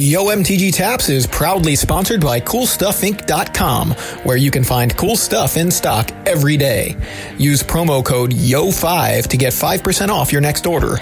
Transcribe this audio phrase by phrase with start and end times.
[0.00, 3.90] Yo MTG Taps is proudly sponsored by CoolStuffInc.com,
[4.24, 6.96] where you can find cool stuff in stock every day.
[7.36, 10.96] Use promo code YO5 to get 5% off your next order.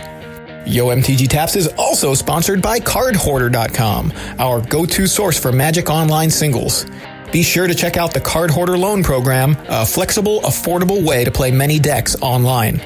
[0.67, 6.85] Yo MTG Taps is also sponsored by CardHoarder.com, our go-to source for Magic Online singles.
[7.31, 11.31] Be sure to check out the Card Hoarder Loan Program, a flexible, affordable way to
[11.31, 12.81] play many decks online.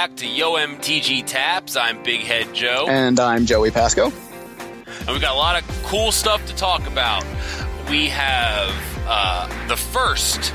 [0.00, 1.76] Back to Yo MTG Taps.
[1.76, 4.06] I'm Big Head Joe, And I'm Joey Pasco.
[4.06, 7.22] and we've got a lot of cool stuff to talk about.
[7.90, 8.72] We have
[9.06, 10.54] uh, the first,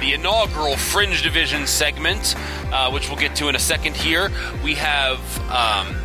[0.00, 2.34] the inaugural Fringe Division segment,
[2.70, 4.30] uh, which we'll get to in a second here.
[4.62, 5.20] We have
[5.50, 5.96] um,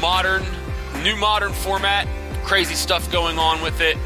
[0.00, 0.42] modern,
[1.04, 2.08] new modern format,
[2.42, 3.96] crazy stuff going on with it.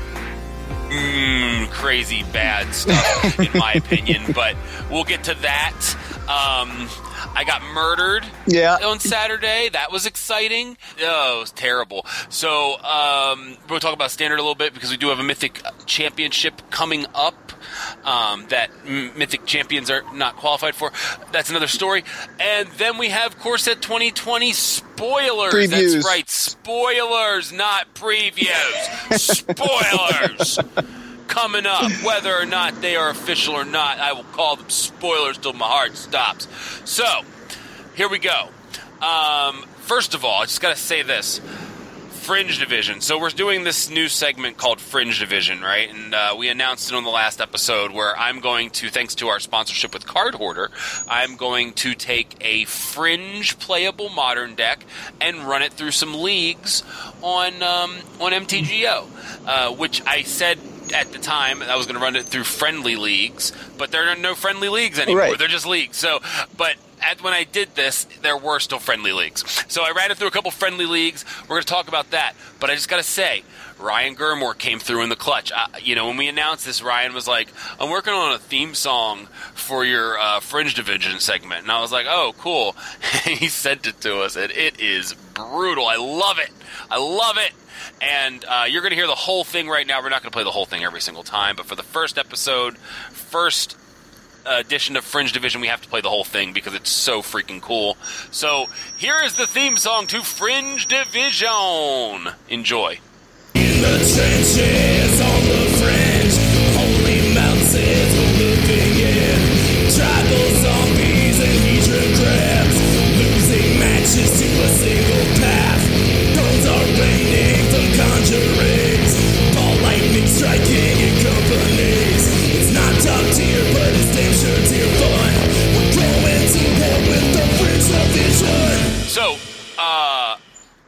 [0.91, 4.56] Mm, crazy bad stuff, in my opinion, but
[4.91, 5.97] we'll get to that.
[6.28, 6.88] Um,
[7.34, 8.78] I got murdered Yeah.
[8.84, 9.69] on Saturday.
[9.72, 10.77] That was exciting.
[11.00, 12.05] Oh, it was terrible.
[12.30, 15.62] So um, we'll talk about standard a little bit because we do have a Mythic
[15.86, 17.52] Championship coming up
[18.04, 20.91] um, that Mythic champions are not qualified for.
[21.30, 22.04] That's another story.
[22.41, 25.52] And then we have Core Set 2020 spoilers.
[25.54, 25.92] Previews.
[25.94, 29.12] That's right, spoilers, not previews.
[29.19, 30.58] spoilers.
[31.27, 35.38] Coming up, whether or not they are official or not, I will call them spoilers
[35.38, 36.48] till my heart stops.
[36.84, 37.22] So,
[37.94, 38.48] here we go.
[39.00, 41.41] Um, first of all, I just got to say this.
[42.27, 43.00] Fringe Division.
[43.00, 45.88] So we're doing this new segment called Fringe Division, right?
[45.88, 49.28] And uh, we announced it on the last episode where I'm going to, thanks to
[49.28, 50.72] our sponsorship with Card Hoarder,
[51.09, 54.84] I'm going to take a Fringe playable modern deck
[55.20, 56.82] and run it through some leagues
[57.22, 59.06] on um, on MTGO,
[59.47, 60.59] uh, which I said
[60.92, 64.16] at the time I was going to run it through friendly leagues, but there are
[64.16, 65.20] no friendly leagues anymore.
[65.20, 65.38] Right.
[65.38, 65.97] They're just leagues.
[65.97, 66.20] So,
[66.56, 69.44] but at, when I did this, there were still friendly leagues.
[69.69, 71.24] So I ran it through a couple friendly leagues.
[71.42, 72.34] We're going to talk about that.
[72.60, 73.42] But I just got to say,
[73.78, 75.52] Ryan Germor came through in the clutch.
[75.52, 77.48] Uh, you know, when we announced this, Ryan was like,
[77.78, 81.92] "I'm working on a theme song for your uh, Fringe Division segment," and I was
[81.92, 82.74] like, "Oh, cool."
[83.24, 85.86] he sent it to us, and it is brutal.
[85.86, 86.50] I love it.
[86.91, 87.53] I love it.
[88.00, 90.02] And uh, you're going to hear the whole thing right now.
[90.02, 92.19] We're not going to play the whole thing every single time, but for the first
[92.19, 93.76] episode, first
[94.47, 97.60] edition of Fringe Division, we have to play the whole thing because it's so freaking
[97.60, 97.97] cool.
[98.30, 98.66] So
[98.97, 102.34] here is the theme song to Fringe Division.
[102.48, 103.00] Enjoy.
[103.54, 106.16] the trenches on the fringe.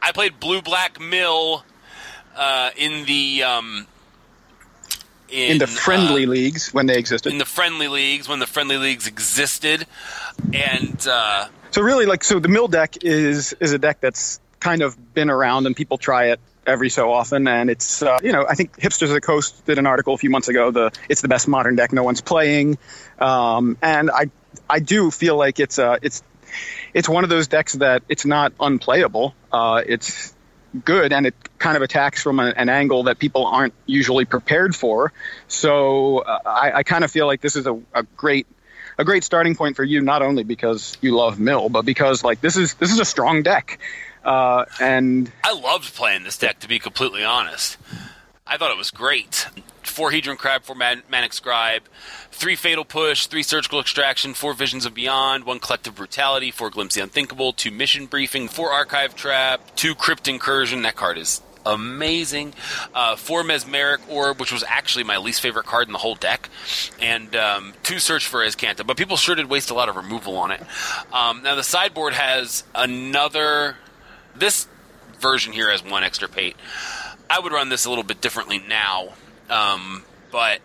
[0.09, 1.63] I played Blue Black Mill
[2.35, 3.85] uh, in the um,
[5.29, 7.31] in, In the friendly uh, leagues when they existed.
[7.31, 9.85] in the friendly leagues when the friendly leagues existed,
[10.51, 14.81] and uh, so really, like, so the mill deck is is a deck that's kind
[14.81, 18.47] of been around and people try it every so often, and it's uh, you know
[18.49, 20.71] I think Hipsters of the Coast did an article a few months ago.
[20.71, 22.79] The it's the best modern deck no one's playing,
[23.19, 24.31] um, and I
[24.67, 26.23] I do feel like it's uh it's
[26.93, 29.35] it's one of those decks that it's not unplayable.
[29.51, 30.33] Uh, it's
[30.85, 34.75] good and it kind of attacks from a, an angle that people aren't usually prepared
[34.75, 35.11] for.
[35.47, 38.47] So uh, I, I kind of feel like this is a, a great
[38.97, 42.41] a great starting point for you, not only because you love Mill, but because like
[42.41, 43.79] this is this is a strong deck.
[44.23, 47.77] Uh, and I loved playing this deck, to be completely honest.
[48.45, 49.47] I thought it was great.
[49.89, 51.83] Four Hedron Crab, four Man- Manic Scribe,
[52.31, 56.95] three Fatal Push, three Surgical Extraction, four Visions of Beyond, one Collective Brutality, four Glimpse
[56.95, 60.83] the Unthinkable, two Mission Briefing, four Archive Trap, two Crypt Incursion.
[60.83, 62.53] That card is amazing.
[62.93, 66.49] Uh, four Mesmeric Orb, which was actually my least favorite card in the whole deck,
[67.01, 68.85] and um, two Search for Azcanta.
[68.85, 70.61] But people sure did waste a lot of removal on it.
[71.11, 73.77] Um, now the sideboard has another.
[74.35, 74.67] This
[75.19, 76.55] version here has one extra pate.
[77.29, 79.13] I would run this a little bit differently now,
[79.49, 80.59] um, but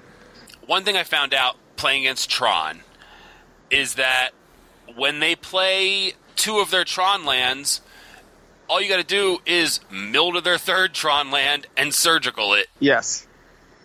[0.66, 2.80] one thing I found out playing against Tron
[3.70, 4.30] is that
[4.96, 7.80] when they play two of their Tron lands,
[8.68, 12.66] all you got to do is mill to their third Tron land and surgical it.
[12.80, 13.26] Yes,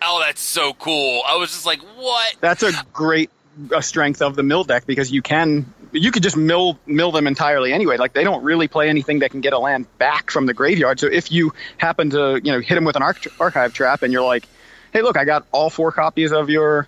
[0.02, 1.20] Oh, that's so cool!
[1.26, 2.34] I was just like, what?
[2.40, 3.28] that's a great
[3.74, 7.26] uh, strength of the mill deck because you can you could just mill mill them
[7.26, 7.98] entirely anyway.
[7.98, 11.00] Like they don't really play anything that can get a land back from the graveyard.
[11.00, 14.10] So if you happen to you know hit them with an arch- archive trap and
[14.10, 14.46] you're like,
[14.92, 16.86] hey, look, I got all four copies of your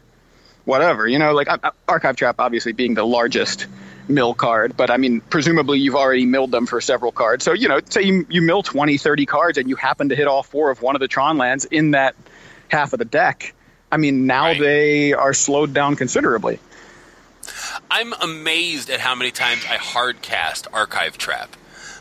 [0.64, 1.06] whatever.
[1.06, 3.66] You know, like uh, uh, archive trap obviously being the largest
[4.08, 7.44] mill card, but I mean presumably you've already milled them for several cards.
[7.44, 10.26] So you know, say you, you mill 20, 30 cards and you happen to hit
[10.26, 12.16] all four of one of the Tron lands in that
[12.68, 13.54] half of the deck.
[13.90, 14.60] I mean, now Right.
[14.60, 16.58] they are slowed down considerably.
[17.90, 21.54] I'm amazed at how many times I hard cast Archive Trap.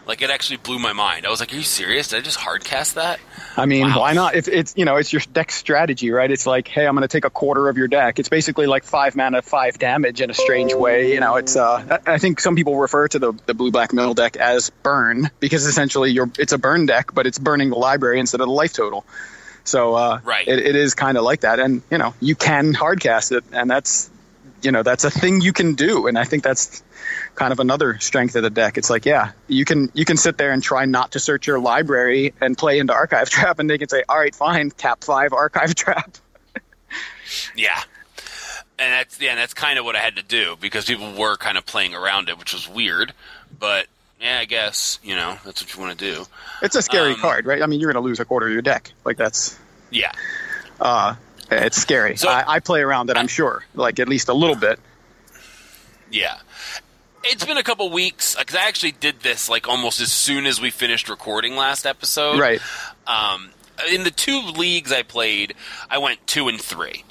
[0.08, 1.26] Like it actually blew my mind.
[1.26, 2.08] I was like, "Are you serious?
[2.10, 3.20] Did I just hard cast that?"
[3.56, 4.00] I mean, Wow.
[4.00, 4.36] why not?
[4.36, 6.30] If it's you know, it's your deck strategy, right?
[6.30, 8.18] It's like, hey, I'm going to take a quarter of your deck.
[8.18, 11.14] It's basically like five mana, five damage in a strange way.
[11.14, 11.56] You know, it's.
[11.56, 15.30] Uh, I think some people refer to the the blue black middle deck as burn
[15.40, 18.54] because essentially you're it's a burn deck, but it's burning the library instead of the
[18.54, 19.06] life total.
[19.64, 20.48] So uh, Right.
[20.48, 23.70] it, it is kind of like that, and you know, you can hardcast it, and
[23.70, 24.10] that's
[24.64, 26.82] you know that's a thing you can do, and I think that's
[27.36, 28.78] kind of another strength of the deck.
[28.78, 31.60] It's like, yeah, you can you can sit there and try not to search your
[31.60, 35.34] library and play into Archive Trap, and they can say, all right, fine, tap five
[35.34, 36.12] Archive Trap.
[37.56, 37.80] Yeah.
[38.78, 41.38] And that's yeah, and that's kind of what I had to do because people were
[41.38, 43.14] kind of playing around it, which was weird.
[43.58, 43.88] But
[44.20, 46.26] yeah, I guess you know that's what you want to do.
[46.62, 47.62] It's a scary Um, card, right?
[47.62, 48.92] I mean, you're going to lose a quarter of your deck.
[49.06, 49.58] Like that's
[49.92, 50.12] Yeah,
[50.80, 51.16] uh,
[51.52, 52.18] it's scary.
[52.18, 54.80] So- I, I play around it, I'm sure, like at least a little bit.
[56.10, 56.38] yeah.
[57.24, 60.60] It's been a couple weeks because I actually did this like almost as soon as
[60.60, 62.40] we finished recording last episode.
[62.40, 62.62] Right.
[63.06, 63.52] Um,
[63.92, 65.54] in the two leagues I played,
[65.90, 67.04] I went two and three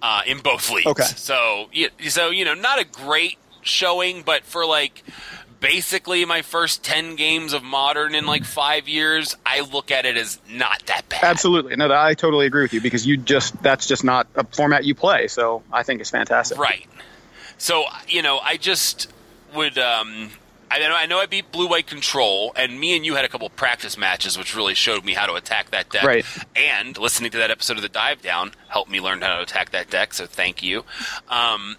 [0.00, 0.86] uh, in both leagues.
[0.86, 1.04] Okay.
[1.04, 1.68] So,
[2.08, 5.02] so you know, not a great showing, but for like
[5.60, 10.16] basically my first ten games of modern in like five years, I look at it
[10.16, 11.24] as not that bad.
[11.24, 11.76] Absolutely.
[11.76, 14.94] No, I totally agree with you because you just that's just not a format you
[14.94, 15.28] play.
[15.28, 16.58] So I think it's fantastic.
[16.58, 16.86] Right.
[17.58, 19.10] So you know, I just
[19.54, 19.78] would.
[19.78, 20.30] Um,
[20.70, 23.28] I know I know I beat Blue White Control, and me and you had a
[23.28, 26.04] couple practice matches, which really showed me how to attack that deck.
[26.04, 26.24] Right.
[26.56, 29.70] And listening to that episode of the Dive Down helped me learn how to attack
[29.72, 30.14] that deck.
[30.14, 30.84] So thank you.
[31.28, 31.76] Um,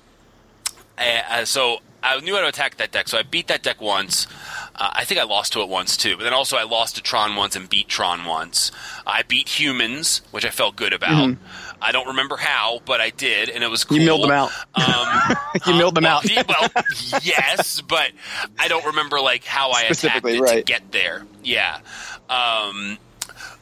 [0.98, 3.08] uh, so I knew how to attack that deck.
[3.08, 4.28] So I beat that deck once.
[4.76, 6.18] Uh, I think I lost to it once too.
[6.18, 8.72] But then also I lost to Tron once and beat Tron once.
[9.08, 11.30] I beat humans, which I felt good about.
[11.84, 13.98] I don't remember how, but I did, and it was cool.
[13.98, 14.52] You milled them out.
[14.76, 15.36] Um,
[15.68, 16.26] You milled them out.
[16.48, 16.70] well,
[17.22, 18.12] yes, but
[18.58, 21.26] I don't remember like how I attacked Specifically, it to get there.
[21.44, 21.80] Yeah,
[22.30, 22.98] um,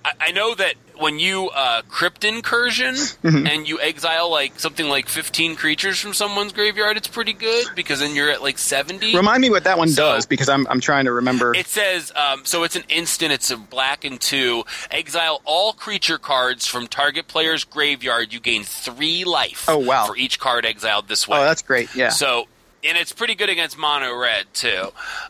[0.03, 3.47] I, I know that when you uh, crypt incursion Mm-hmm.
[3.47, 7.99] and you exile like something like fifteen creatures from someone's graveyard, it's pretty good because
[7.99, 9.15] then you're at like seventy.
[9.15, 11.53] Remind me what that one So- does because I'm I'm trying to remember.
[11.55, 12.63] It says um, so.
[12.63, 13.31] It's an instant.
[13.31, 14.63] It's a black and two.
[14.91, 18.31] Exile all creature cards from target player's graveyard.
[18.33, 19.65] You gain three life.
[19.67, 20.05] Oh, wow.
[20.07, 21.39] For each card exiled this way.
[21.39, 21.93] oh, that's great.
[21.95, 22.09] Yeah.
[22.09, 22.47] So,
[22.83, 24.89] and it's pretty good against mono red too.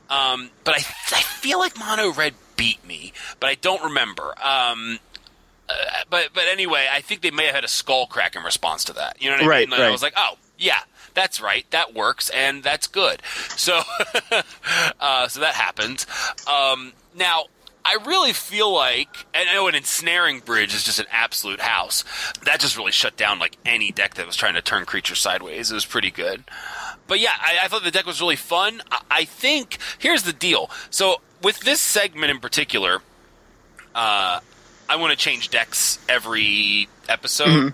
[0.10, 4.34] Um, but I, I feel like mono red beat me, but I don't remember.
[4.42, 5.00] Um,
[5.70, 5.74] uh,
[6.10, 8.94] but but anyway, I think they may have had a skull crack in response to
[8.94, 9.22] that.
[9.22, 9.74] You know what I Right, mean?
[9.80, 10.80] And I was like, oh yeah,
[11.14, 13.22] that's right, that works, and that's good.
[13.50, 13.82] So
[15.00, 16.06] uh, so that happened.
[16.48, 17.46] Um, now.
[17.84, 22.04] I really feel like, and I know an ensnaring bridge is just an absolute house.
[22.44, 25.72] That just really shut down like any deck that was trying to turn creatures sideways.
[25.72, 26.44] It was pretty good.
[27.08, 28.84] But yeah, I, I thought the deck was really fun.
[28.92, 30.70] I, I think here's the deal.
[30.92, 33.02] So with this segment in particular,
[33.96, 34.40] uh,
[34.90, 37.74] I want to change decks every episode,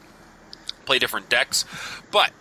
[0.86, 1.66] play different decks.
[2.12, 2.32] But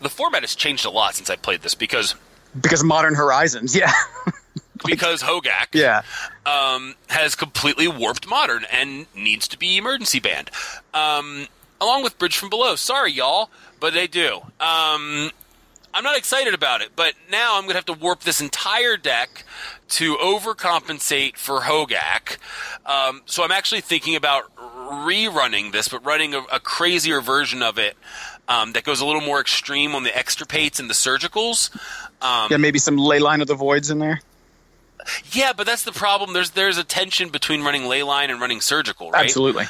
[0.00, 2.14] the format has changed a lot since I played this because
[2.60, 3.74] because Modern Horizons.
[3.76, 3.92] Yeah.
[4.86, 6.02] because Hogaak yeah.
[6.46, 10.50] um, has completely warped modern and needs to be emergency banned.
[10.92, 11.48] Um,
[11.80, 12.76] along with Bridge from Below.
[12.76, 14.40] Sorry, y'all, but they do.
[14.60, 15.30] Um,
[15.94, 18.96] I'm not excited about it, but now I'm going to have to warp this entire
[18.96, 19.44] deck
[19.90, 22.38] to overcompensate for Hogaak.
[22.84, 27.78] Um, so I'm actually thinking about rerunning this, but running a, a crazier version of
[27.78, 27.96] it
[28.48, 31.74] um, that goes a little more extreme on the extirpates and the surgicals.
[32.20, 32.56] Um, Yeah.
[32.56, 34.20] Maybe some Leyline of the Voids in there.
[35.32, 36.32] yeah, but that's the problem.
[36.32, 39.24] There's there's a tension between running leyline and running surgical, right?
[39.24, 39.64] Absolutely.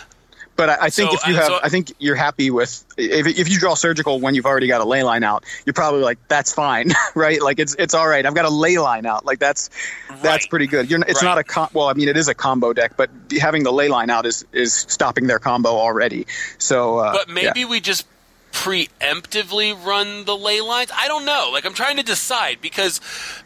[0.56, 2.84] But I, I think So, if you uh, have, so- I think you're happy with
[2.96, 6.02] if, if you draw surgical when you've already got a ley line out, you're probably
[6.02, 7.42] like, that's fine, right?
[7.42, 8.24] Like it's it's all right.
[8.24, 9.24] I've got a ley line out.
[9.24, 9.68] Like that's
[10.08, 10.50] that's Right.
[10.50, 10.88] pretty good.
[10.90, 11.28] You're, it's Right.
[11.28, 13.88] not a com- well, I mean, it is a combo deck, but having the ley
[13.88, 16.26] line out is is stopping their combo already.
[16.58, 17.34] So, uh, But yeah.
[17.34, 18.06] maybe we just
[18.52, 20.90] preemptively run the ley lines.
[20.94, 21.50] I don't know.
[21.52, 23.00] Like I'm trying to decide because,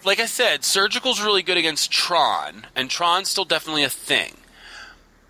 [0.04, 4.34] like I said, surgical's really good against Tron, and Tron's still definitely a thing.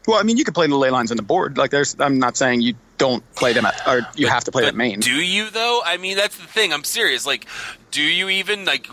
[0.08, 1.58] Well, I mean, you can play the ley lines on the board.
[1.58, 1.94] Like, there's.
[2.00, 4.74] I'm not saying you don't play them at, or you have to play But at
[4.74, 5.00] main.
[5.00, 5.82] Do you though?
[5.84, 6.72] I mean, that's the thing.
[6.72, 7.26] I'm serious.
[7.26, 7.44] Like,
[7.90, 8.88] do you even like?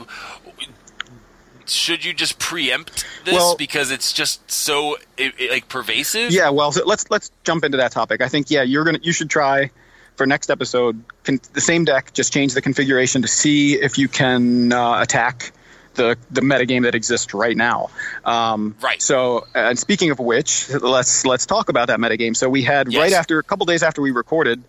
[1.68, 6.32] Should you just preempt this Well- because it's just so i i- like pervasive?
[6.32, 8.20] Yeah, well, so let's let's jump into that topic.
[8.22, 9.72] I think yeah, you're gonna you should try
[10.18, 14.08] for next episode con- the same deck, just change the configuration to see if you
[14.10, 15.54] can uh, attack
[15.96, 17.90] the the metagame that exists right now.
[18.24, 19.02] Um, Right.
[19.02, 22.36] So, and speaking of which, let's let's talk about that metagame.
[22.36, 23.00] So we had Yes.
[23.02, 24.64] right after a couple days after we recorded,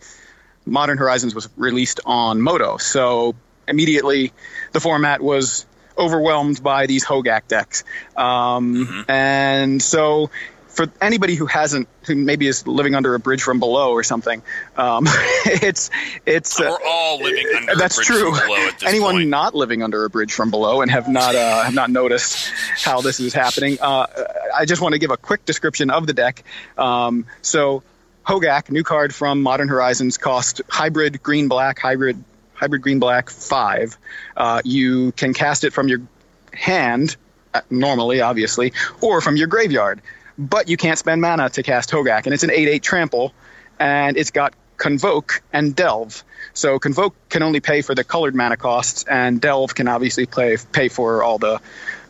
[0.65, 2.77] Modern Horizons was released on Moto.
[2.79, 3.35] So
[3.69, 4.33] immediately,
[4.73, 5.67] the format was
[5.99, 7.83] overwhelmed by these Hogaak decks,
[8.17, 10.31] um, and so
[10.77, 14.43] for anybody who hasn't, who maybe is living under a bridge from below or something,
[14.77, 15.05] um,
[15.47, 15.91] it's
[16.27, 16.61] it's.
[16.61, 18.35] uh, We're all living under a that's bridge true.
[18.35, 19.29] from below at this Anyone point.
[19.29, 22.53] not living under a bridge from below and have not uh, have not noticed
[22.85, 24.07] how this is happening, uh,
[24.55, 26.45] I just want to give a quick description of the deck.
[26.77, 27.83] Um, so,
[28.27, 32.23] Hogaak, new card from Modern Horizons, cost hybrid green black, hybrid
[32.55, 33.97] hybrid green black five.
[34.37, 36.01] Uh, you can cast it from your
[36.53, 37.17] hand
[37.55, 40.01] uh, normally, obviously, or from your graveyard.
[40.39, 43.33] But you can't spend mana to cast Hogaak, and it's an 8 8 trample,
[43.79, 46.23] and it's got Convoke and Delve.
[46.53, 50.57] So Convoke can only pay for the colored mana costs, and Delve can obviously play,
[50.73, 51.61] pay for all the,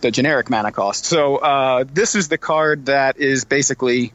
[0.01, 1.09] the generic mana costs.
[1.09, 4.13] So uh, this is the card that is basically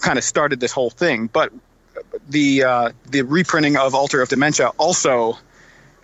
[0.00, 1.26] kind of started this whole thing.
[1.26, 1.52] But
[2.28, 5.38] the uh, the reprinting of Altar of Dementia also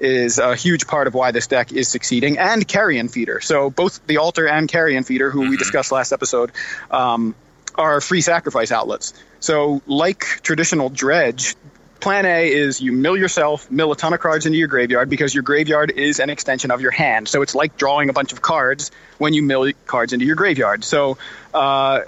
[0.03, 3.41] is a huge part of why this deck is succeeding, and Carrion Feeder.
[3.41, 6.53] So both the Altar and Carrion Feeder, who we discussed last episode,
[6.91, 7.35] um,
[7.77, 9.15] are free sacrifice outlets.
[9.41, 11.55] So like traditional Dredge,
[12.03, 15.33] Plan A is you mill yourself, mill a ton of cards into your graveyard because
[15.33, 17.29] your graveyard is an extension of your hand.
[17.29, 20.83] So it's like drawing a bunch of cards when you mill cards into your graveyard.
[20.83, 21.17] So
[21.55, 22.01] uh,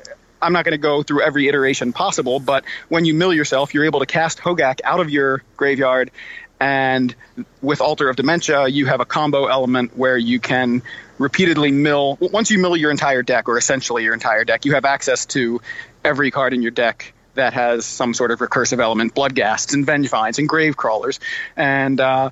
[0.43, 3.85] I'm not going to go through every iteration possible, but when you mill yourself, you're
[3.85, 6.11] able to cast Hogaak out of your graveyard.
[6.61, 7.15] And
[7.61, 10.83] with Altar of Dementia, you have a combo element where you can
[11.19, 12.17] repeatedly mill.
[12.21, 15.61] Once you mill your entire deck, or essentially your entire deck, you have access to
[16.05, 20.39] every card in your deck that has some sort of recursive element, Bloodghasts and Vengevines
[20.39, 21.21] and Grave Crawlers.
[21.57, 22.31] And uh,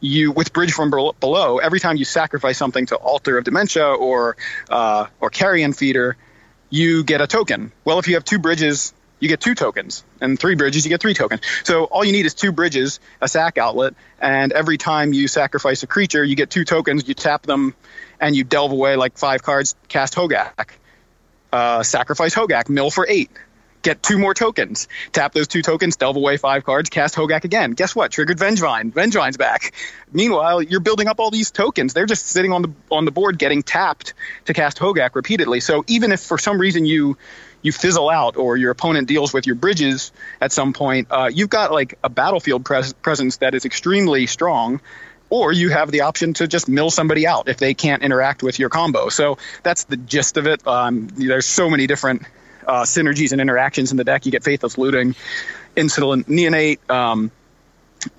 [0.00, 4.36] you, with Bridge from Below, every time you sacrifice something to Altar of Dementia or
[4.68, 6.16] uh, or Carrion Feeder,
[6.70, 7.72] you get a token.
[7.84, 11.00] Well, if you have two bridges, you get two tokens, and three bridges, you get
[11.00, 11.40] three tokens.
[11.64, 15.82] So all you need is two bridges, a sack outlet, and every time you sacrifice
[15.82, 17.08] a creature, you get two tokens.
[17.08, 17.74] You tap them,
[18.20, 19.76] and you delve away like five cards.
[19.88, 20.70] Cast Hogaak,
[21.52, 23.30] uh, sacrifice Hogaak, mill for eight.
[23.82, 24.88] Get two more tokens.
[25.12, 27.72] Tap those two tokens, delve away five cards, cast Hogaak again.
[27.72, 28.10] Guess what?
[28.12, 28.90] Triggered Vengevine.
[28.90, 29.74] Vengevine's back.
[30.10, 31.92] Meanwhile, you're building up all these tokens.
[31.92, 34.14] They're just sitting on the on the board getting tapped
[34.46, 35.60] to cast Hogaak repeatedly.
[35.60, 37.18] So even if for some reason you
[37.64, 41.50] you fizzle out or your opponent deals with your bridges at some point, uh, you've
[41.50, 44.80] got like a battlefield pres- presence that is extremely strong.
[45.30, 48.58] Or you have the option to just mill somebody out if they can't interact with
[48.58, 49.08] your combo.
[49.08, 50.64] So that's the gist of it.
[50.64, 52.22] Um, there's so many different
[52.66, 54.26] uh, synergies and interactions in the deck.
[54.26, 55.16] You get Faithless Looting,
[55.74, 57.32] Insolent Neonate, um,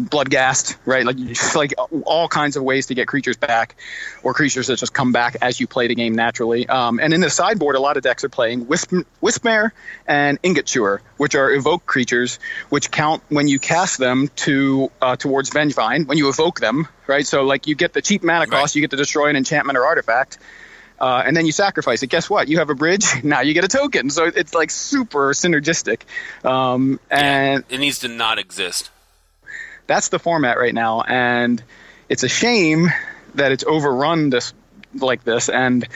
[0.02, 1.06] Bloodghast, right?
[1.06, 1.18] Like
[1.56, 1.74] like
[2.06, 3.76] all kinds of ways to get creatures back,
[4.24, 6.68] or creatures that just come back as you play the game naturally.
[6.68, 9.72] Um, and in the sideboard, a lot of decks are playing Wisp, Wispmare
[10.08, 12.40] and Ingot Chewer, which are evoke creatures,
[12.70, 17.26] which count when you cast them to uh, towards Vengevine when you evoke them, right?
[17.26, 19.86] So like you get the cheap mana cost, you get to destroy an enchantment or
[19.86, 20.38] artifact.
[21.00, 22.08] Uh, and then you sacrifice it.
[22.08, 22.48] Guess what?
[22.48, 23.06] You have a bridge.
[23.24, 24.10] Now you get a token.
[24.12, 26.02] So it's like super synergistic.
[26.46, 28.92] Um, and it needs to not exist.
[29.88, 31.62] That's the format right now, and
[32.10, 32.90] it's a shame
[33.36, 34.54] that it's overrun this
[34.96, 35.50] like this.
[35.50, 35.88] And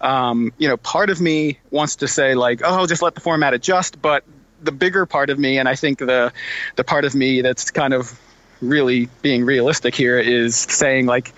[0.00, 3.54] um, you know, part of me wants to say like, oh, just let the format
[3.54, 4.24] adjust, but
[4.62, 6.32] the bigger part of me, and I think the
[6.76, 8.18] the part of me that's kind of
[8.60, 11.32] really being realistic here is saying like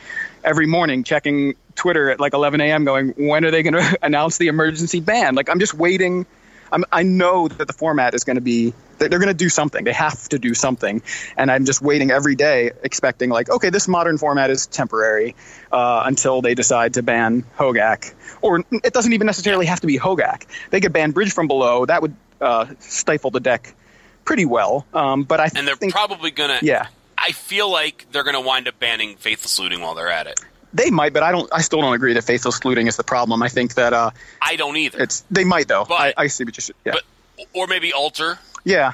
[0.44, 2.84] every morning checking Twitter at like 11 a.m.
[2.84, 5.34] going, when are they going to announce the emergency ban?
[5.34, 6.26] Like I'm just waiting.
[6.72, 9.84] I'm, I know that the format is going to be they're going to do something.
[9.84, 11.02] They have to do something,
[11.36, 15.36] and I'm just waiting every day, expecting like, okay, this modern format is temporary
[15.70, 19.98] uh, until they decide to ban Hogaak, or it doesn't even necessarily have to be
[19.98, 20.46] Hogaak.
[20.70, 21.86] They could ban Bridge from Below.
[21.86, 23.72] That would uh, stifle the deck
[24.24, 24.84] pretty well.
[24.92, 26.58] Um, but I And they're think probably gonna.
[26.62, 26.88] yeah.
[27.16, 30.40] I feel like they're gonna wind up banning faithless looting while they're at it.
[30.74, 31.48] They might, but I don't.
[31.52, 33.42] I still don't agree that faithless looting is the problem.
[33.42, 34.10] I think that uh,
[34.42, 35.02] I don't either.
[35.02, 35.84] it's they might though.
[35.88, 36.76] But- I, I see what you should.
[36.84, 38.38] Yeah, but or maybe altar.
[38.64, 38.92] yeah.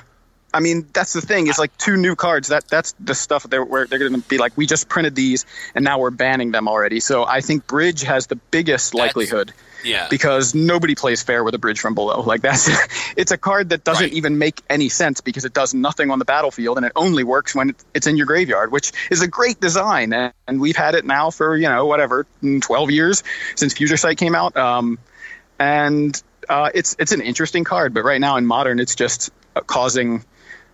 [0.52, 1.48] I mean, that's the thing.
[1.48, 2.46] It's like two new cards.
[2.46, 5.16] That that's the stuff that they're, where they're going to be like, we just printed
[5.16, 7.00] these and now we're banning them already.
[7.00, 9.52] So I think bridge has the biggest likelihood
[9.84, 10.08] Yeah.
[10.10, 12.22] because nobody plays fair with a bridge from below.
[12.22, 12.68] Like that's
[13.16, 14.12] it's a card that doesn't Right.
[14.14, 17.54] even make any sense because it does nothing on the battlefield and it only works
[17.54, 20.12] when it's in your graveyard, which is a great design.
[20.12, 23.22] And, we've had it now for you know whatever mm, twelve years
[23.56, 24.56] since Future Sight came out.
[24.56, 24.98] Um,
[25.58, 29.30] and uh, it's it's an interesting card, but right now in modern, it's just
[29.66, 30.24] causing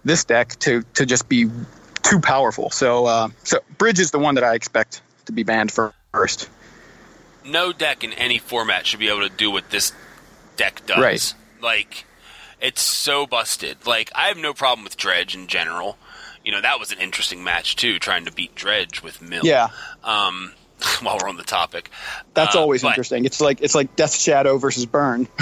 [0.04, 1.50] this deck to to just be
[2.02, 2.70] too powerful.
[2.70, 6.48] So uh, so bridge is the one that I expect to be banned for first.
[7.44, 9.92] No deck in any format should be able to do what this
[10.56, 10.98] deck does.
[10.98, 11.34] Right.
[11.62, 12.04] Like,
[12.60, 13.86] it's so busted.
[13.86, 15.96] Like, I have no problem with Dredge in general.
[16.44, 19.44] You know, that was an interesting match too, trying to beat Dredge with Mill.
[19.44, 19.68] Yeah.
[20.04, 20.52] Um,
[21.02, 21.90] while we're on the topic,
[22.34, 23.24] That's Uh, always but- interesting.
[23.26, 25.28] It's like it's like Death Shadow versus Burn.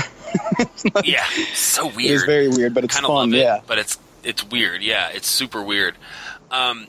[1.05, 1.25] Yeah,
[1.55, 1.99] so weird.
[1.99, 3.33] It is very weird, but it's kind of fun.
[3.33, 3.61] it, Yeah.
[3.67, 4.83] but it's it's weird.
[4.83, 5.95] Yeah, it's super weird.
[6.51, 6.87] Um,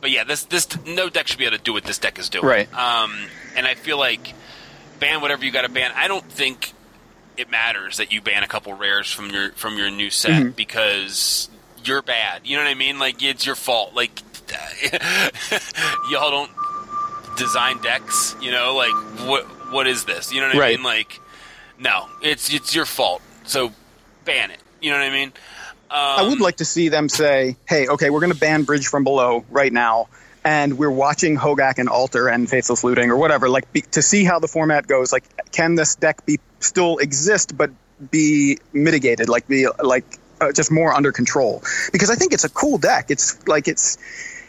[0.00, 2.28] but yeah, this this no deck should be able to do what this deck is
[2.28, 2.44] doing.
[2.46, 2.72] Right.
[2.74, 3.16] Um,
[3.56, 4.32] and I feel like
[4.98, 5.90] ban whatever you got to ban.
[5.94, 6.72] I don't think
[7.36, 10.50] it matters that you ban a couple rares from your from your new set Mm-hmm.
[10.50, 11.48] because
[11.84, 12.42] you're bad.
[12.44, 12.98] You know what I mean?
[12.98, 13.94] Like it's your fault.
[13.94, 14.10] Like
[16.10, 16.50] y'all don't
[17.36, 18.34] design decks.
[18.40, 18.94] You know, like
[19.26, 20.32] what what is this?
[20.32, 20.76] You know what I Right.
[20.76, 20.84] mean?
[20.84, 21.20] Like
[21.78, 23.22] no, it's it's your fault.
[23.44, 23.72] So
[24.24, 24.58] ban it.
[24.80, 25.32] You know what I mean?
[25.90, 29.04] I would like to see them say, "Hey, okay, we're going to ban Bridge from
[29.04, 30.08] Below right now,
[30.48, 34.24] and we're watching Hogaak and Altar and Faithless Looting or whatever, like be, to see
[34.24, 35.12] how the format goes.
[35.12, 37.70] Like, can this deck be still exist but
[38.10, 39.28] be mitigated?
[39.28, 40.06] Like, be like
[40.40, 41.62] uh, just more under control?
[41.92, 43.10] Because I think it's a cool deck.
[43.10, 43.98] It's like it's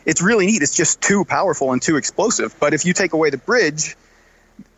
[0.05, 0.61] it's really neat.
[0.61, 2.55] It's just too powerful and too explosive.
[2.61, 3.97] But if you take away the Bridge,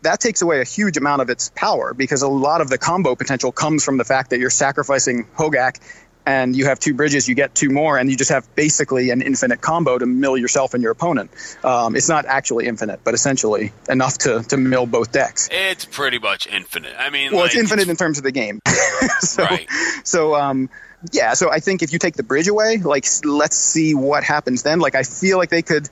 [0.00, 3.14] that takes away a huge amount of its power because a lot of the combo
[3.14, 5.78] potential comes from the fact that you're sacrificing Hogaak
[6.26, 9.22] and you have two bridges, you get two more, and you just have basically an
[9.22, 11.30] infinite combo to mill yourself and your opponent.
[11.64, 15.48] Um, it's not actually infinite, but essentially enough to, to mill both decks.
[15.50, 16.94] It's pretty much infinite.
[16.98, 18.60] I mean, Well, like, it's infinite in terms of the game.
[19.20, 19.68] so, Right.
[20.04, 20.70] so um,
[21.12, 21.34] yeah.
[21.34, 24.78] So I think if you take the bridge away, like let's see what happens then.
[24.78, 25.88] Like I feel like they could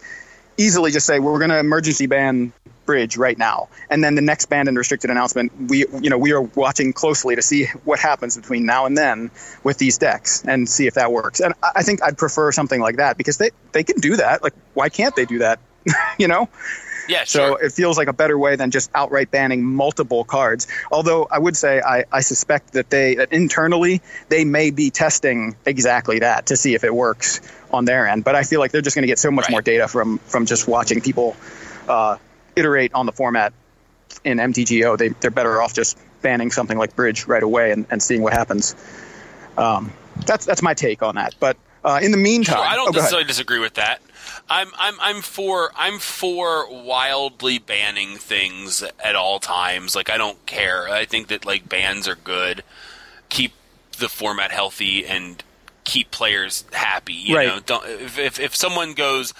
[0.56, 2.52] easily just say we're going to emergency ban
[2.90, 6.32] bridge right now, and then the next banned and restricted announcement, we you know we
[6.32, 9.30] are watching closely to see what happens between now and then
[9.62, 11.38] with these decks and see if that works.
[11.40, 14.42] And I think I'd prefer something like that because they they can do that.
[14.42, 15.60] Like why can't they do that?
[16.18, 16.48] you know.
[17.08, 20.66] yeah, So it feels like a better way than just outright banning multiple cards.
[20.90, 25.54] Although I would say I, I suspect that they that internally they may be testing
[25.64, 28.24] exactly that to see if it works on their end.
[28.24, 29.52] But I feel like they're just going to get so much Right.
[29.52, 31.36] more data from from just watching people
[31.88, 32.16] uh,
[32.56, 33.52] iterate on the format
[34.24, 34.96] in MTGO.
[34.98, 38.32] They they're better off just banning something like Bridge right away and, and seeing what
[38.32, 38.74] happens.
[39.56, 39.92] Um,
[40.26, 41.34] that's that's my take on that.
[41.40, 42.94] But uh, in the meantime, Sure, I oh, don't ahead.
[42.96, 44.00] necessarily disagree with that.
[44.48, 49.94] I'm I'm I'm for I'm for wildly banning things at all times.
[49.96, 50.88] Like I don't care.
[50.88, 52.62] I think that like bans are good.
[53.28, 53.52] Keep
[53.98, 55.42] the format healthy and
[55.84, 57.12] keep players happy.
[57.14, 57.48] You Right.
[57.48, 59.32] know, don't if, if if someone goes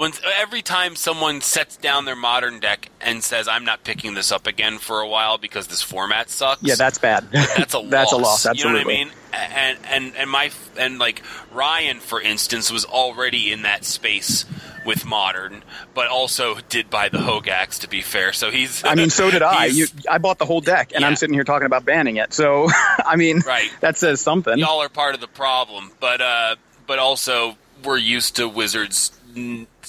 [0.00, 4.32] when every time someone sets down their modern deck and says I'm not picking this
[4.32, 6.62] up again for a while because this format sucks.
[6.62, 7.28] yeah, that's bad.
[7.32, 8.12] that's a that's loss.
[8.12, 8.44] a loss.
[8.58, 8.94] You know what I Absolutely.
[8.94, 9.10] mean?
[9.32, 14.46] And and and my and like Ryan, for instance, was already in that space
[14.86, 17.80] with modern, but also did buy the Hogaaks.
[17.80, 18.82] To be fair, so he's.
[18.84, 19.66] I mean, so did I.
[19.66, 21.08] You, I bought the whole deck, and Yeah.
[21.08, 22.32] I'm sitting here talking about banning it.
[22.32, 22.68] So,
[23.04, 23.70] I mean, Right.
[23.80, 24.58] that says something.
[24.58, 29.12] y'all are part of the problem, but uh, but also we're used to wizards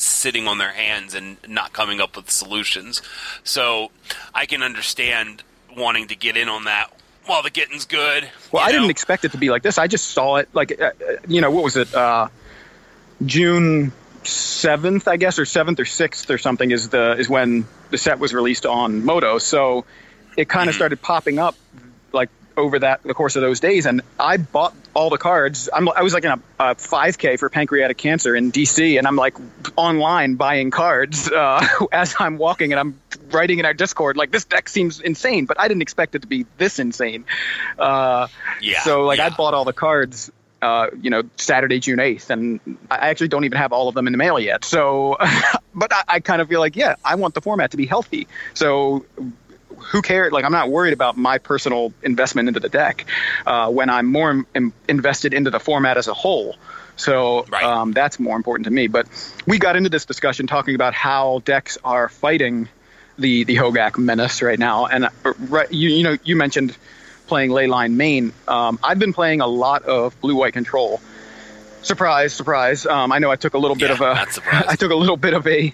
[0.01, 3.01] sitting on their hands and not coming up with solutions.
[3.43, 3.91] So
[4.33, 5.43] I can understand
[5.75, 6.91] wanting to get in on that
[7.25, 8.27] while the getting's good.
[8.51, 8.79] well, I know?
[8.79, 9.77] didn't expect it to be like this.
[9.77, 10.91] I just saw it, like, uh, uh,
[11.27, 11.93] you know, what was it?
[11.93, 12.27] Uh,
[13.25, 13.91] June
[14.23, 18.19] seventh, I guess, or seventh or sixth or something is the is when the set
[18.19, 19.37] was released on Moto.
[19.37, 19.85] So
[20.37, 21.55] it kind of started popping up
[22.11, 25.69] like over that the course of those days, and I bought all the cards.
[25.73, 29.15] I'm, I was like in a, a 5K for pancreatic cancer in DC, and I'm
[29.15, 29.37] like
[29.75, 32.99] online buying cards uh, as I'm walking, and I'm
[33.31, 36.27] writing in our Discord like this deck seems insane, but I didn't expect it to
[36.27, 37.25] be this insane.
[37.79, 38.27] Uh,
[38.61, 40.31] Yeah, So like I bought all the cards.
[40.61, 42.59] Uh, you know, Saturday, June 8th, and
[42.91, 44.63] I actually don't even have all of them in the mail yet.
[44.63, 45.17] So,
[45.73, 48.27] but I, I kind of feel like, yeah, I want the format to be healthy.
[48.53, 49.03] So,
[49.91, 50.31] who cares?
[50.31, 53.05] Like, I'm not worried about my personal investment into the deck
[53.45, 56.55] uh, when I'm more im- im- invested into the format as a whole.
[56.95, 57.63] So Right.
[57.63, 58.87] um, that's more important to me.
[58.87, 59.07] But
[59.47, 62.69] we got into this discussion talking about how decks are fighting
[63.17, 66.75] the the Hogaak menace right now, and uh, right, you you know you mentioned
[67.27, 68.33] playing Leyline main.
[68.47, 70.99] Um, I've been playing a lot of blue white control,
[71.83, 72.85] Surprise, surprise.
[72.85, 74.43] Um, I know I took a little bit Yeah, of a.
[74.69, 75.73] I took a little bit of a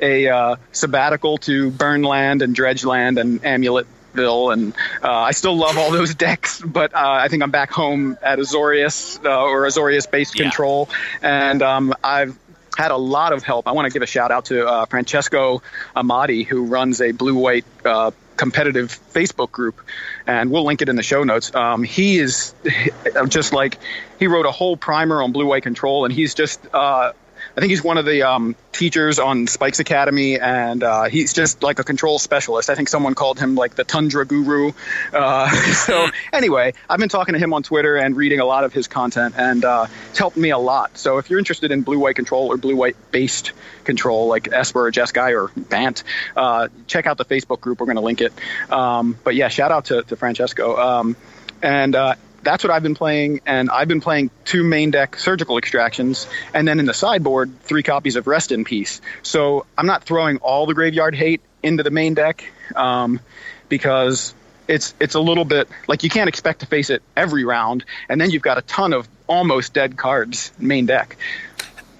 [0.00, 5.90] a uh, sabbatical to Burnland and Dredgeland and Amuletville, and uh, I still love all
[5.90, 6.60] those decks.
[6.60, 10.44] But uh, I think I'm back home at Azorius uh, or Azorius based Yeah.
[10.44, 10.88] control,
[11.22, 12.38] and um, I've
[12.76, 13.66] had a lot of help.
[13.66, 15.62] I want to give a shout out to uh, Francesco
[15.96, 19.80] Amati, who runs a blue white uh, competitive Facebook group,
[20.28, 21.52] and we'll link it in the show notes.
[21.52, 22.54] Um, he is
[23.28, 23.78] just like
[24.20, 26.60] he wrote a whole primer on blue white control, and he's just.
[26.72, 27.12] Uh,
[27.58, 31.60] I think he's one of the um, teachers on Spikes Academy, and uh, he's just
[31.60, 32.70] like a control specialist.
[32.70, 34.70] I think someone called him like the Tundra Guru.
[35.12, 38.72] Uh, so anyway, I've been talking to him on Twitter and reading a lot of
[38.72, 40.96] his content, and uh, it's helped me a lot.
[40.98, 43.50] So if you're interested in blue-white control or blue-white based
[43.82, 46.04] control, like Esper or Jeskai or Bant,
[46.36, 47.80] uh, check out the Facebook group.
[47.80, 48.32] We're going to link it.
[48.70, 50.76] Um, but yeah, shout out to, to Francesco.
[50.76, 51.16] Um,
[51.60, 52.14] and uh,
[52.48, 56.66] that's what I've been playing, and I've been playing two main deck surgical extractions, and
[56.66, 59.02] then in the sideboard, three copies of Rest in Peace.
[59.22, 63.20] So I'm not throwing all the graveyard hate into the main deck um,
[63.68, 64.34] because
[64.66, 68.18] it's it's a little bit like you can't expect to face it every round, and
[68.18, 71.18] then you've got a ton of almost dead cards main deck.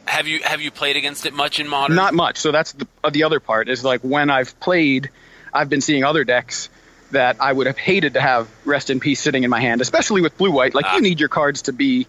[0.06, 1.94] Have you have you played against it much in modern?
[1.94, 2.38] Not much.
[2.38, 5.10] So that's the, uh, the other part is like when I've played,
[5.52, 6.70] I've been seeing other decks
[7.10, 10.20] that I would have hated to have rest in peace sitting in my hand, especially
[10.20, 10.74] with blue white.
[10.74, 10.96] Like Ah.
[10.96, 12.06] you need your cards to be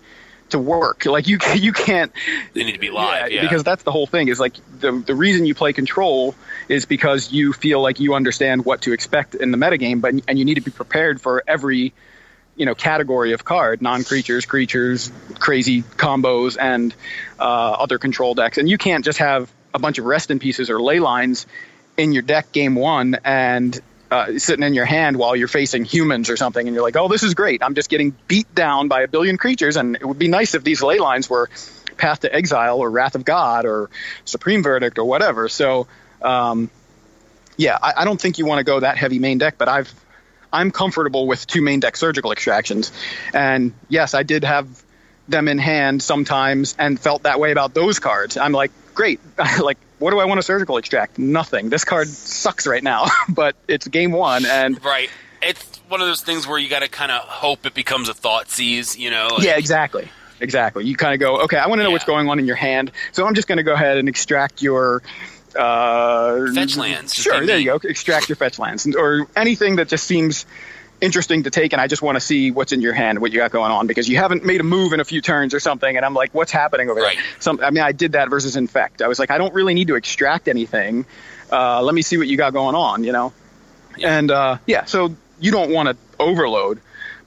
[0.50, 1.06] to work.
[1.06, 2.12] Like you you can't
[2.54, 3.32] They need to be live.
[3.32, 6.36] Yeah, because that's the whole thing is like the the reason you play control
[6.68, 10.40] is because you feel like you understand what to expect in the metagame, but and
[10.40, 11.94] you need to be prepared for every
[12.56, 16.94] you know category of card non-creatures creatures crazy combos and
[17.40, 20.70] uh, other control decks and you can't just have a bunch of rest in pieces
[20.70, 21.48] or ley lines
[21.96, 23.80] in your deck game one and
[24.12, 27.08] uh, sitting in your hand while you're facing humans or something and you're like oh
[27.08, 30.20] this is great i'm just getting beat down by a billion creatures and it would
[30.20, 31.50] be nice if these ley lines were
[31.98, 33.90] path to exile or wrath of god or
[34.26, 35.88] supreme verdict or whatever so
[36.22, 36.70] um,
[37.58, 39.94] yeah I, I don't think you want to go that heavy main deck but i've
[40.52, 42.92] I'm comfortable with two main deck surgical extractions.
[43.34, 44.68] And yes, I did have
[45.28, 48.38] them in hand sometimes and felt that way about those cards.
[48.38, 49.20] I'm like, great.
[49.62, 51.20] like, what do I want to surgical extract?
[51.20, 51.70] Nothing.
[51.70, 54.46] This card sucks right now, but it's game one.
[54.46, 55.10] And right.
[55.42, 58.14] It's one of those things where you got to kind of hope it becomes a
[58.14, 58.98] Thoughtseize.
[58.98, 59.28] You know.
[59.32, 60.10] like- yeah, exactly.
[60.42, 60.86] Exactly.
[60.86, 62.92] You kind of go, okay, I want to know what's going on in your hand.
[63.12, 65.02] So I'm just going to go ahead and extract your.
[65.56, 67.14] Uh, Fetch lands.
[67.14, 67.80] Sure, there you go.
[67.84, 70.46] Extract your fetch lands or anything that just seems
[71.02, 73.38] interesting to take, and I just want to see what's in your hand, what you
[73.40, 75.96] got going on, because you haven't made a move in a few turns or something,
[75.96, 77.16] and I'm like, what's happening over Right.
[77.18, 77.26] there?
[77.40, 79.02] Some, I mean, I did that versus infect.
[79.02, 81.06] I was like, I don't really need to extract anything.
[81.52, 83.34] Uh, let me see what you got going on, you know.
[83.98, 84.18] Yeah.
[84.18, 86.80] And uh, yeah, so you don't want to overload,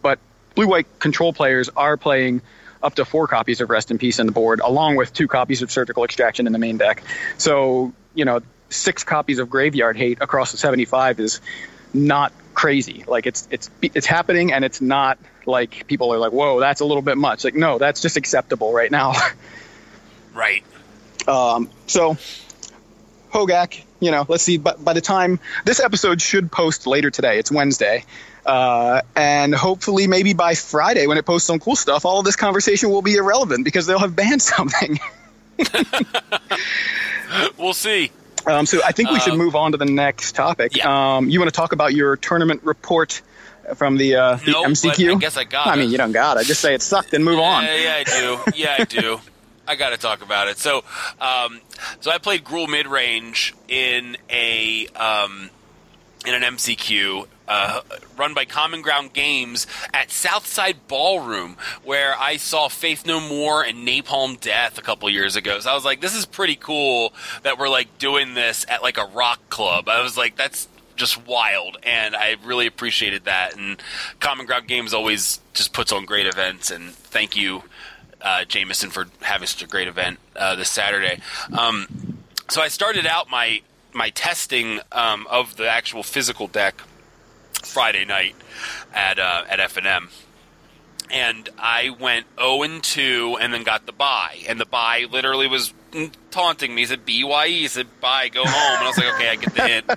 [0.02, 0.18] but
[0.54, 2.40] blue white control players are playing
[2.82, 5.62] up to four copies of Rest in Peace in the board, along with two copies
[5.62, 7.02] of Surgical Extraction in the main deck.
[7.38, 11.40] So you know, six copies of Graveyard Hate across the 75 is
[11.94, 13.05] not crazy.
[13.07, 16.85] Like it's it's it's happening, and it's not like people are like, "Whoa, that's a
[16.85, 19.15] little bit much." Like, no, that's just acceptable right now.
[20.35, 20.65] Right.
[21.29, 22.17] Um, so,
[23.33, 24.57] Hogaak, you know, let's see.
[24.57, 28.05] But by the time this episode should post later today, it's Wednesday,
[28.47, 32.37] uh, and hopefully maybe by Friday when it posts some cool stuff, all of this
[32.37, 34.99] conversation will be irrelevant because they'll have banned something.
[37.57, 38.11] We'll see.
[38.46, 40.76] Um, so I think we should Um, move on to the next topic.
[40.76, 41.16] yeah.
[41.16, 43.22] Um, you want to talk about your tournament report
[43.76, 45.16] from the, uh, the Nope, MCQ?
[45.16, 47.24] I guess I got I mean, you don't got I Just say it sucked and
[47.24, 47.64] move on.
[47.64, 48.38] Yeah, yeah, I do.
[48.57, 49.20] Yeah, I do.
[49.68, 50.59] I got to talk about it.
[50.59, 50.83] So,
[51.20, 51.61] um,
[52.00, 55.50] so I played Gruul mid range in a um,
[56.26, 57.81] in an MCQ uh,
[58.16, 63.87] run by Common Ground Games at Southside Ballroom, where I saw Faith No More and
[63.87, 65.59] Napalm Death a couple years ago.
[65.61, 68.98] So I was like, this is pretty cool that we're like doing this at like
[68.98, 69.88] a rock club.
[69.88, 73.57] I was like, that's just wild, and I really appreciated that.
[73.57, 73.83] And
[74.20, 77.64] Common Ground Games always just puts on great events, and thank you,
[78.20, 81.20] uh, Jameson, for having such a great event uh, this Saturday.
[81.57, 83.62] Um, so I started out my
[83.94, 86.83] my testing um, of the actual physical deck
[87.62, 88.35] Friday night
[88.92, 90.09] at uh, at F and M,
[91.11, 95.46] and I went zero and two, and then got the buy, and the buy literally
[95.46, 95.72] was
[96.31, 96.83] taunting me.
[96.83, 99.55] He said, "Bye." He said, "Bye, go home." And I was like, "Okay, I get
[99.55, 99.90] the hint.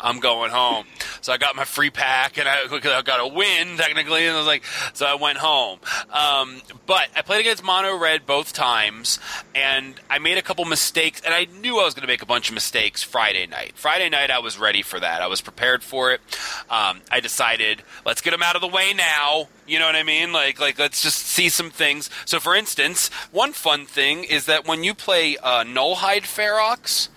[0.00, 0.86] I'm going home."
[1.22, 4.38] So I got my free pack, and I, I got a win technically, and I
[4.38, 5.78] was like, so I went home.
[6.12, 9.20] Um, but I played against Mono Red both times,
[9.54, 12.26] and I made a couple mistakes, and I knew I was going to make a
[12.26, 13.74] bunch of mistakes Friday night.
[13.76, 15.22] Friday night, I was ready for that.
[15.22, 16.20] I was prepared for it.
[16.68, 19.46] Um, I decided, let's get them out of the way now.
[19.64, 20.32] You know what I mean?
[20.32, 22.10] Like, like let's just see some things.
[22.24, 27.08] So, for instance, one fun thing is that when you play uh, Nullhide Ferox,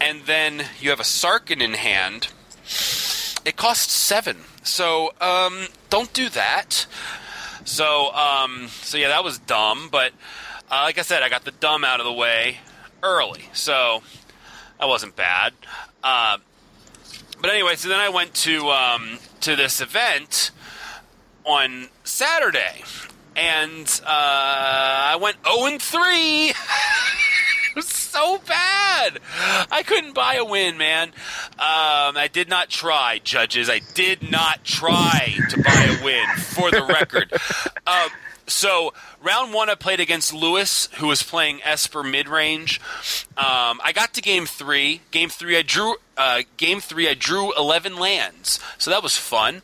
[0.00, 2.28] and then you have a Sarkhan in hand,
[3.50, 4.36] it costs seven.
[4.62, 6.86] So, um, don't do that.
[7.64, 9.88] So, um, so yeah, that was dumb.
[9.90, 10.12] But
[10.70, 12.58] uh, like I said, I got the dumb out of the way
[13.02, 14.02] early, so
[14.78, 15.52] that wasn't bad.
[16.02, 16.38] Uh,
[17.40, 20.52] but anyway, so then I went to um, to this event
[21.44, 22.84] on Saturday,
[23.40, 26.50] and uh, I went zero and three.
[27.70, 29.18] it was so bad.
[29.70, 31.08] I couldn't buy a win, man.
[31.08, 33.70] Um, I did not try, judges.
[33.70, 37.32] I did not try to buy a win, for the record.
[37.86, 38.10] Um,
[38.46, 42.80] so round one, I played against Lewis, who was playing Esper mid range.
[43.36, 45.00] Um, I got to game three.
[45.10, 45.96] Game three, I drew.
[46.16, 49.62] Uh, game three, I drew eleven lands, so that was fun.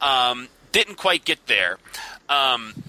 [0.00, 1.78] Um, didn't quite get there.
[2.30, 2.82] Um,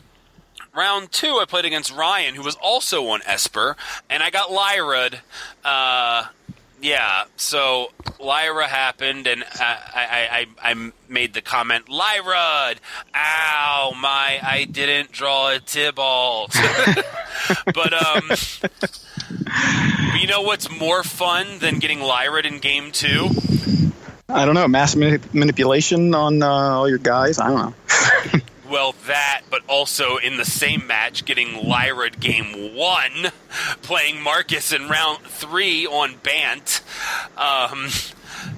[0.77, 3.75] round two, I played against Ryan, who was also on Esper,
[4.09, 5.19] and I got Lyra'd.
[5.65, 6.27] Uh,
[6.79, 12.79] yeah, so Lyra happened, and I, I, I, I made the comment, Lyra'd!
[13.15, 16.53] Ow, my, I didn't draw a Tibalt.
[17.73, 18.29] but, um,
[20.19, 23.29] you know what's more fun than getting Lyra'd in game two?
[24.29, 27.39] I don't know, mass mani- manipulation on uh, all your guys.
[27.39, 28.39] I don't know.
[28.77, 33.31] Well, that, but also in the same match, getting Lyra game one,
[33.81, 36.83] playing Marcus in round three on Bant.
[37.35, 37.87] Um,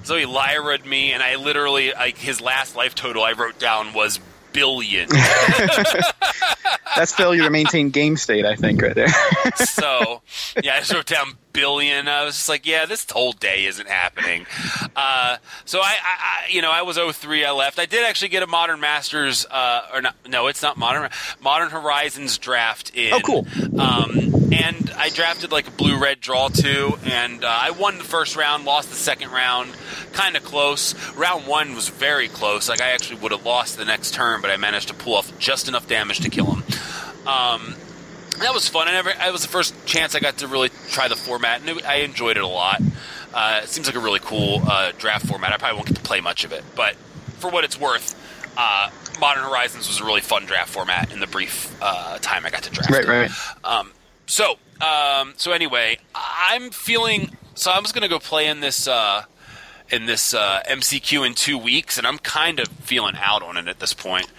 [0.02, 3.94] so he Lyra'd me, and I literally, like, his last life total I wrote down
[3.94, 4.20] was
[4.52, 5.08] billion.
[6.96, 9.08] That's failure to maintain game state, I think, right there.
[9.56, 10.22] so,
[10.62, 12.08] yeah, I just wrote down billion.
[12.08, 14.46] I was just like, yeah, this whole day isn't happening.
[14.96, 17.44] Uh, so I, I, you know, I was 03.
[17.44, 17.78] I left.
[17.78, 20.16] I did actually get a Modern Masters, uh, or not?
[20.28, 21.10] No, it's not Modern
[21.42, 23.12] Modern Horizons draft in.
[23.12, 23.46] Oh, cool.
[23.78, 28.04] Um, and I drafted like a blue red draw too, and uh, I won the
[28.04, 29.72] first round, lost the second round,
[30.12, 30.94] kind of close.
[31.14, 32.68] Round one was very close.
[32.68, 35.38] Like I actually would have lost the next turn, but I managed to pull off
[35.38, 36.49] just enough damage to kill
[37.26, 37.74] Um,
[38.38, 38.88] that was fun.
[38.88, 39.10] I never.
[39.10, 41.96] It was the first chance I got to really try the format, and it, I
[41.96, 42.80] enjoyed it a lot.
[43.32, 45.52] Uh, it seems like a really cool uh, draft format.
[45.52, 46.96] I probably won't get to play much of it, but
[47.38, 48.14] for what it's worth,
[48.56, 52.50] uh, Modern Horizons was a really fun draft format in the brief uh, time I
[52.50, 52.90] got to draft.
[52.90, 53.08] Right, it.
[53.08, 53.30] right.
[53.62, 53.92] Um,
[54.26, 57.36] so, um, so anyway, I'm feeling.
[57.54, 59.24] So I'm just gonna go play in this uh,
[59.90, 63.68] in this uh, MCQ in two weeks, and I'm kind of feeling out on it
[63.68, 64.30] at this point.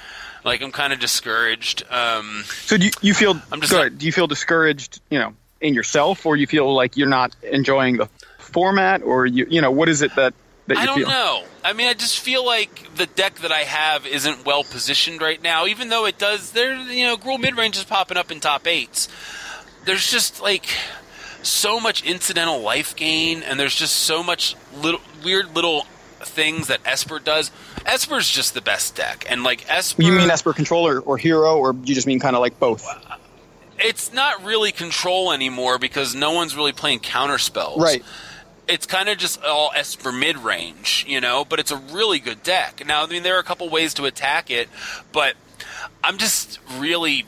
[0.43, 1.83] Like I'm kind of discouraged.
[1.89, 3.39] Um, So do you, you feel?
[3.51, 4.99] I'm just not- do you feel discouraged?
[5.09, 8.07] You know, in yourself, or you feel like you're not enjoying the
[8.39, 10.33] format, or you you know what is it that
[10.67, 11.09] that you I don't feel?
[11.09, 11.43] know.
[11.63, 15.41] I mean, I just feel like the deck that I have isn't well positioned right
[15.41, 15.67] now.
[15.67, 18.65] Even though it does, there you know, Gruul mid range is popping up in top
[18.67, 19.07] eights.
[19.85, 20.65] There's just like
[21.43, 25.85] so much incidental life gain, and there's just so much little weird little
[26.19, 27.51] things that Esper does.
[27.85, 31.73] Esper's just the best deck, and like Esper, You mean Esper controller or hero, or
[31.83, 32.85] you just mean kind of like both?
[33.83, 37.81] it's not really control anymore because no one's really playing counter spells.
[37.81, 38.03] Right.
[38.67, 42.43] It's kind of just all Esper mid range, you know, but it's a really good
[42.43, 42.85] deck.
[42.85, 44.69] Now, I mean, there are a couple ways to attack it,
[45.11, 45.33] but
[46.03, 47.25] I'm just really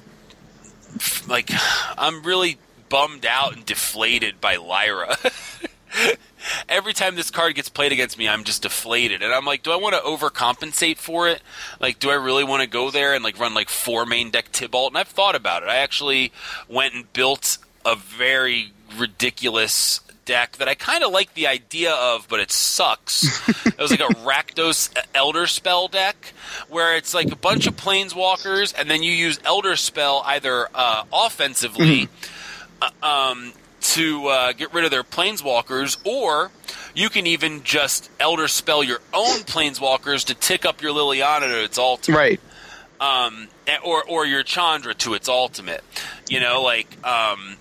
[1.28, 1.50] like
[1.98, 2.58] I'm really
[2.90, 5.18] bummed out and deflated by Lyra.
[6.68, 9.72] Every time this card gets played against me, I'm just deflated, and I'm like, do
[9.72, 11.42] I want to overcompensate for it?
[11.80, 14.52] Like, do I really want to go there and like run like four main deck
[14.52, 14.88] Tibalt?
[14.88, 15.70] And I've thought about it.
[15.70, 16.32] I actually
[16.68, 22.28] went and built a very ridiculous deck that I kind of like the idea of,
[22.30, 23.48] but it sucks.
[23.66, 26.34] it was like a Rakdos Elder Spell deck
[26.70, 31.04] where it's like a bunch of Planeswalkers, and then you use Elder Spell either uh,
[31.12, 32.10] offensively
[32.82, 32.90] uh,
[33.32, 36.52] um, to uh, get rid of their Planeswalkers, or
[36.96, 41.64] you can even just Elder Spell your own Planeswalkers to tick up your Liliana to
[41.64, 42.40] its ultimate Right.
[43.00, 43.48] um,
[43.84, 45.84] or or your Chandra to its ultimate.
[46.30, 47.58] You know, like um,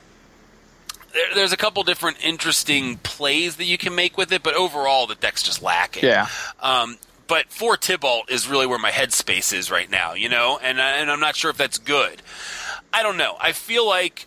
[1.12, 5.06] there, there's a couple different interesting plays that you can make with it, but overall
[5.06, 6.04] the deck's just lacking.
[6.04, 6.28] Yeah.
[6.61, 10.78] Um, but for Tibalt is really where my headspace is right now, you know, and
[10.78, 12.22] uh, and I'm not sure if that's good.
[12.92, 13.37] I don't know.
[13.40, 14.26] I feel like.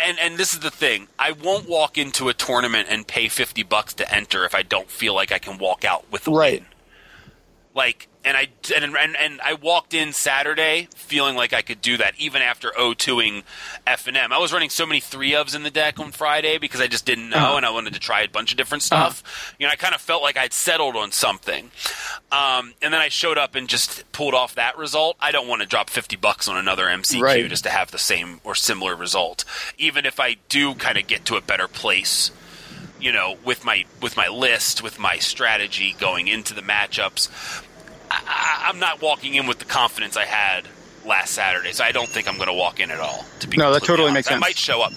[0.00, 1.08] And, and this is the thing.
[1.18, 4.90] I won't walk into a tournament and pay fifty bucks to enter if I don't
[4.90, 6.60] feel like I can walk out with a Right.
[6.60, 6.66] win.
[7.74, 11.96] Like, and I and, and and I walked in Saturday feeling like I could do
[11.98, 13.44] that even after O2ing
[13.86, 14.32] F and M.
[14.32, 17.06] I was running so many three ofs in the deck on Friday because I just
[17.06, 17.56] didn't know Uh-huh.
[17.58, 19.54] and I wanted to try a bunch of different stuff.
[19.58, 21.70] You know, I kind of felt like I'd settled on something,
[22.32, 25.16] um, and then I showed up and just pulled off that result.
[25.20, 27.48] I don't want to drop fifty bucks on another MCQ Right.
[27.48, 29.44] just to have the same or similar result,
[29.78, 32.30] even if I do kind of get to a better place
[33.00, 37.28] you know, with my with my list, with my strategy going into the matchups,
[38.10, 40.64] I, I'm not walking in with the confidence I had
[41.06, 41.72] last Saturday.
[41.72, 43.24] So I don't think I'm going to walk in at all.
[43.40, 44.28] To be No, that totally honest.
[44.30, 44.92] makes I might show up.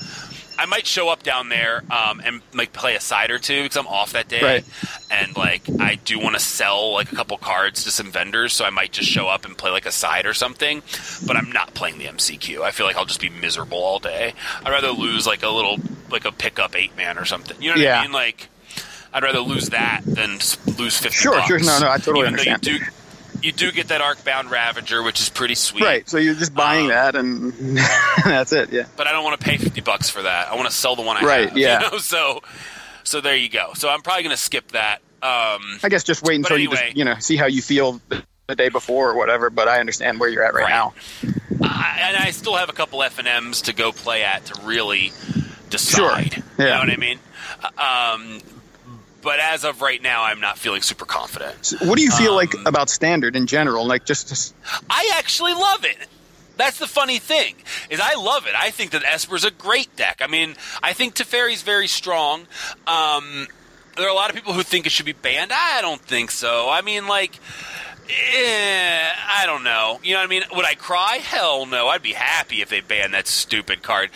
[0.59, 3.77] I might show up down there um, and like play a side or two because
[3.77, 4.65] I'm off that day, Right.
[5.09, 8.63] and like I do want to sell like a couple cards to some vendors, so
[8.65, 10.83] I might just show up and play like a side or something.
[11.25, 12.61] But I'm not playing the MCQ.
[12.61, 14.35] I feel like I'll just be miserable all day.
[14.63, 15.77] I'd rather lose like a little
[16.11, 17.59] like a pickup eight man or something.
[17.59, 17.99] You know what Yeah.
[17.99, 18.11] I mean?
[18.11, 18.49] Like
[19.13, 20.33] I'd rather lose that than
[20.77, 21.17] lose fifty.
[21.17, 21.47] Sure, bucks.
[21.47, 21.59] sure.
[21.59, 22.67] No, no, I totally Even though understand.
[22.67, 22.85] You do,
[23.43, 25.83] you do get that Arcbound Ravager, which is pretty sweet.
[25.83, 26.09] Right.
[26.09, 27.53] So you're just buying Um, that, and
[28.25, 28.71] that's it.
[28.71, 28.85] Yeah.
[28.97, 30.49] But I don't want to pay fifty bucks for that.
[30.49, 31.57] I want to sell the one I Right, have.
[31.57, 31.81] yeah.
[31.83, 31.97] You know?
[31.99, 32.41] So,
[33.03, 33.71] so there you go.
[33.75, 34.97] So I'm probably going to skip that.
[35.23, 38.23] Um, I guess just wait until you just you know see how you feel the,
[38.47, 39.49] the day before or whatever.
[39.49, 40.69] But I understand where you're at right, Right.
[40.69, 40.93] now.
[41.63, 44.61] I, and I still have a couple F and M's to go play at to
[44.63, 45.11] really
[45.69, 46.33] decide.
[46.33, 46.41] Sure.
[46.57, 46.65] You Yeah.
[46.73, 47.19] know what I mean?
[47.77, 48.41] Um,
[49.21, 51.65] but as of right now, I'm not feeling super confident.
[51.65, 53.85] So what do you feel like Um, about standard in general?
[53.85, 54.55] Like just, just
[54.89, 55.97] I actually love it.
[56.57, 57.55] That's the funny thing
[57.89, 58.53] is I love it.
[58.55, 60.21] I think that Esper's a great deck.
[60.21, 62.41] I mean, I think Teferi's very strong.
[62.85, 63.47] Um,
[63.95, 65.51] there are a lot of people who think it should be banned.
[65.53, 66.69] I don't think so.
[66.69, 67.39] I mean, like,
[68.09, 69.99] eh, I don't know.
[70.03, 70.43] You know what I mean?
[70.55, 71.17] Would I cry?
[71.17, 71.87] Hell no.
[71.87, 74.09] I'd be happy if they banned that stupid card.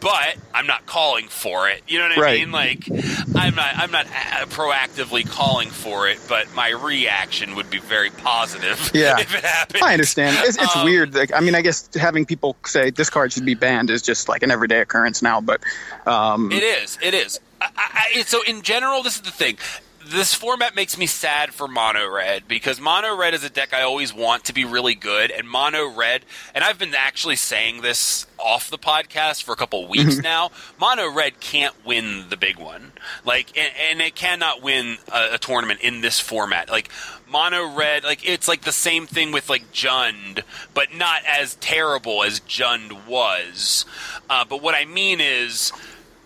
[0.00, 1.82] But I'm not calling for it.
[1.86, 2.40] You know what I Right.
[2.40, 2.50] mean?
[2.50, 2.88] Like,
[3.36, 3.76] I'm not.
[3.76, 6.18] I'm not uh, proactively calling for it.
[6.28, 8.90] But my reaction would be very positive.
[8.94, 9.20] Yeah.
[9.20, 9.84] if it happened.
[9.84, 10.36] I understand.
[10.40, 11.14] It's, it's Um, weird.
[11.14, 14.28] Like, I mean, I guess having people say this card should be banned is just
[14.28, 15.40] like an everyday occurrence now.
[15.40, 15.60] But
[16.04, 16.98] um, It is.
[17.00, 17.38] It is.
[17.60, 19.56] I, I, I- so in general, this is the thing.
[20.04, 23.82] This format makes me sad for Mono Red because Mono Red is a deck I
[23.82, 28.26] always want to be really good, and Mono Red, and I've been actually saying this
[28.38, 30.50] off the podcast for a couple weeks now.
[30.80, 32.92] Mono Red can't win the big one,
[33.24, 36.68] like, and, and it cannot win a, a tournament in this format.
[36.68, 36.90] Like,
[37.32, 40.42] Mono Red, like it's like the same thing with like Jund,
[40.74, 43.86] but not as terrible as Jund was.
[44.28, 45.72] Uh, but what I mean is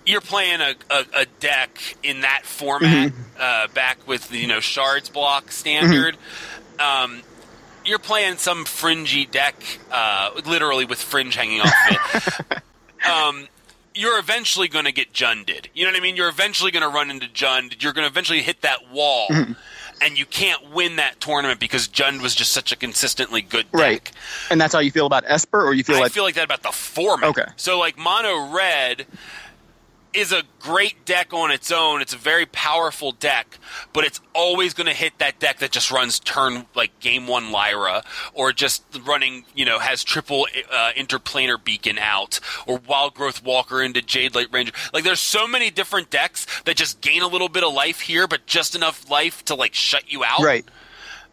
[0.07, 4.61] you're playing a, a, a deck in that format uh, back with the, you know
[4.61, 6.17] shards block standard.
[6.79, 7.23] Um,
[7.85, 9.55] you're playing some fringy deck,
[9.91, 12.63] uh, literally with fringe hanging off of it.
[13.11, 13.49] um,
[13.95, 15.69] you're eventually going to get junded.
[15.75, 16.17] You know what I mean?
[16.17, 17.83] You're eventually going to run into jund.
[17.83, 19.29] You're going to eventually hit that wall.
[19.99, 23.81] And you can't win that tournament because Jund was just such a consistently good deck.
[23.81, 24.13] right,
[24.51, 26.45] and that's how you feel about Esper, or you feel I like feel like that
[26.45, 27.31] about the format.
[27.31, 27.47] Okay.
[27.57, 29.07] So like mono red
[30.17, 32.01] is a great deck on its own.
[32.01, 33.59] It's a very powerful deck,
[33.93, 37.53] but it's always going to hit that deck that just runs turn like game one
[37.53, 38.03] Lyra,
[38.33, 44.01] or just running you know has triple uh, interplanar beacon out, or Wildgrowth Walker into
[44.01, 44.73] Jadelight Ranger.
[44.93, 48.27] Like there's so many different decks that just gain a little bit of life here,
[48.27, 50.65] but just enough life to like shut you out right.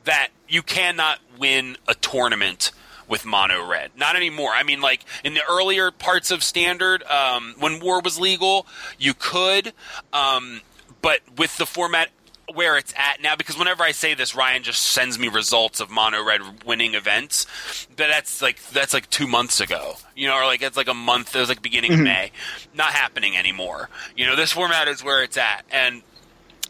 [0.04, 2.72] that you cannot win a tournament
[3.07, 3.91] with mono red.
[3.95, 4.51] Not anymore.
[4.53, 8.65] I mean, like in the earlier parts of standard, um, when war was legal,
[8.97, 9.73] you could,
[10.11, 10.61] um,
[11.01, 12.09] but with the format
[12.53, 15.89] where it's at now, because whenever I say this, Ryan just sends me results of
[15.89, 17.47] mono red winning events,
[17.89, 20.93] but that's like that's like two months ago, you know, or like it's like a
[20.93, 21.35] month.
[21.35, 22.31] It was like beginning of May.
[22.73, 23.89] Not happening anymore.
[24.15, 26.03] You know, this format is where it's at, and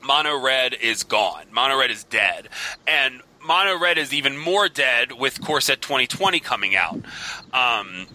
[0.04, 1.46] Mono Red is gone.
[1.52, 2.50] Mono Red is dead.
[2.88, 7.00] And Mono Red is even more dead with Core Set 2020 coming out.
[7.54, 8.08] Um,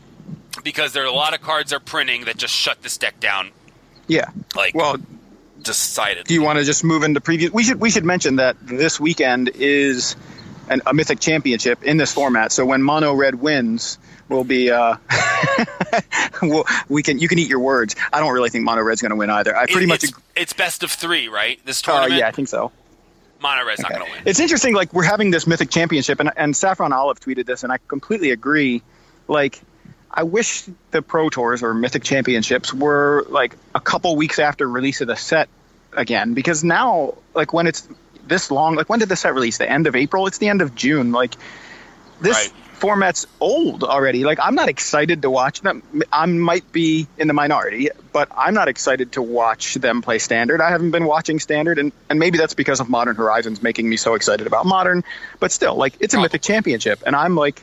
[0.65, 3.51] because there are a lot of cards they're printing that just shut this deck down,
[4.09, 4.31] Yeah.
[4.57, 4.97] like, Well,
[5.63, 6.27] decided.
[6.27, 7.51] do you want to just move into preview?
[7.51, 10.17] We should we should mention that this weekend is
[10.69, 12.51] an, a Mythic Championship in this format.
[12.53, 14.97] So when Mono Red wins, we'll be uh,
[16.43, 17.95] we'll, we can you can eat your words.
[18.13, 19.57] I don't really think Mono Red's going to win either.
[19.57, 21.61] I pretty much it's, ag- it's best of three, right?
[21.65, 22.19] This uh, tournament?
[22.19, 22.73] yeah, I think so.
[23.43, 24.23] Red's not going to win.
[24.27, 24.75] It's interesting.
[24.75, 28.31] Like we're having this Mythic Championship, and and Saffron Olive tweeted this, and I completely
[28.31, 28.83] agree.
[29.27, 29.61] Like.
[30.11, 35.03] I wish the Pro Tours or Mythic Championships were like a couple weeks after release
[35.03, 35.51] of the set
[35.93, 37.87] again, because now, like when it's
[38.27, 39.59] this long, like when did the set release?
[39.59, 40.27] The end of April?
[40.27, 41.13] It's the end of June.
[41.13, 41.35] Like
[42.23, 42.53] this Right.
[42.79, 44.25] Format's old already.
[44.25, 45.83] Like I'm not excited to watch them.
[46.13, 50.61] I might be in the minority, but I'm not excited to watch them play standard.
[50.61, 53.97] I haven't been watching standard, and, and maybe that's because of Modern Horizons making me
[53.97, 55.03] so excited about modern.
[55.41, 56.25] But still, like it's a Probably.
[56.27, 57.63] Mythic Championship, and I'm like,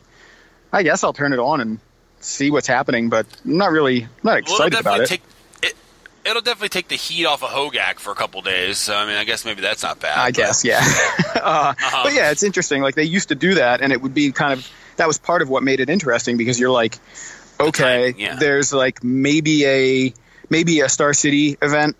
[0.74, 1.80] I guess I'll turn it on and
[2.20, 5.08] see what's happening, but I'm not really I'm not excited it'll about it.
[5.08, 5.22] take
[5.64, 5.76] it.
[6.26, 8.80] It'll definitely take the heat off of Hogaak for a couple days.
[8.80, 10.18] So I mean, I guess maybe that's not bad.
[10.18, 10.80] I but- guess, yeah.
[11.36, 11.40] uh,
[11.78, 12.02] Uh-huh.
[12.04, 12.82] But yeah, it's interesting.
[12.82, 15.42] Like they used to do that, and it would be kind of that was part
[15.42, 16.98] of what made it interesting because you're like,
[17.60, 18.36] okay, yeah.
[18.36, 20.14] there's like maybe a
[20.50, 21.96] maybe a Star City event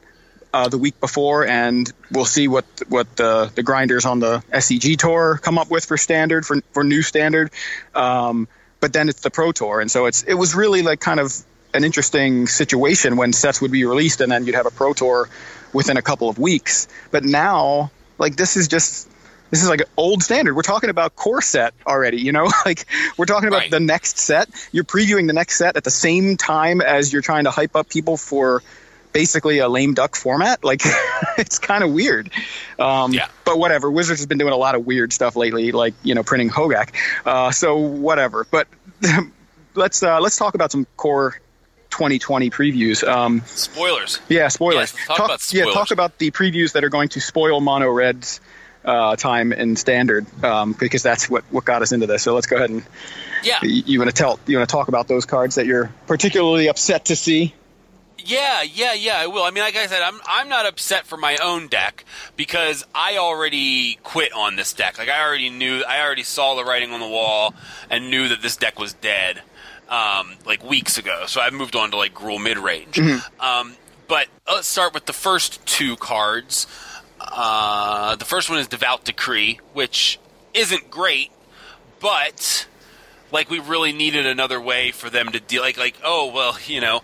[0.54, 4.98] uh, the week before, and we'll see what what the the grinders on the SCG
[4.98, 7.52] tour come up with for standard for for new standard.
[7.94, 8.48] Um,
[8.80, 11.34] but then it's the Pro Tour, and so it's it was really like kind of
[11.74, 15.28] an interesting situation when sets would be released, and then you'd have a Pro Tour
[15.74, 16.88] within a couple of weeks.
[17.12, 19.10] But now, like this is just
[19.56, 20.54] this is like an old standard.
[20.54, 22.52] We're talking about core set already, you know?
[22.66, 22.86] Like
[23.18, 23.72] we're talking about Right.
[23.72, 24.50] the next set.
[24.74, 27.88] You're previewing the next set at the same time as you're trying to hype up
[27.90, 28.62] people for
[29.14, 30.62] basically a lame duck format.
[30.64, 30.82] Like
[31.38, 32.32] it's kind of weird.
[32.78, 33.28] Um, Yeah.
[33.46, 33.90] But whatever.
[33.90, 36.90] Wizards has been doing a lot of weird stuff lately, like you know printing Hogaak.
[37.26, 38.46] Uh, so whatever.
[38.52, 38.68] But
[39.76, 41.40] let's uh, let's talk about some core
[41.92, 43.08] 2020 previews.
[43.08, 44.20] Um, Spoilers.
[44.28, 44.94] yeah, spoilers.
[44.94, 45.74] Yes, let's talk about Yeah, spoilers.
[45.76, 48.42] talk about the previews that are going to spoil Mono Red's
[48.86, 52.24] uh, time in standard um, because that's what, what got us into this.
[52.24, 52.84] So let's go ahead and
[53.44, 53.58] Yeah.
[53.64, 56.68] you, you want to tell you want to talk about those cards that you're particularly
[56.70, 57.54] upset to see.
[58.18, 59.44] Yeah, yeah, yeah, I will.
[59.44, 62.06] I mean, like I said, I'm I'm not upset for my own deck
[62.36, 64.98] because I already quit on this deck.
[64.98, 67.54] Like I already knew, I already saw the writing on the wall
[67.90, 69.42] and knew that this deck was dead,
[69.90, 71.26] um, like weeks ago.
[71.28, 72.98] So I moved on to like Gruul mid range.
[73.40, 73.76] Um,
[74.08, 76.66] but let's start with the first two cards.
[77.32, 80.20] Uh, the first one is Devout Decree, which
[80.54, 81.32] isn't great,
[82.00, 82.68] but
[83.32, 85.62] like we really needed another way for them to deal.
[85.62, 87.02] Like, like oh well, you know,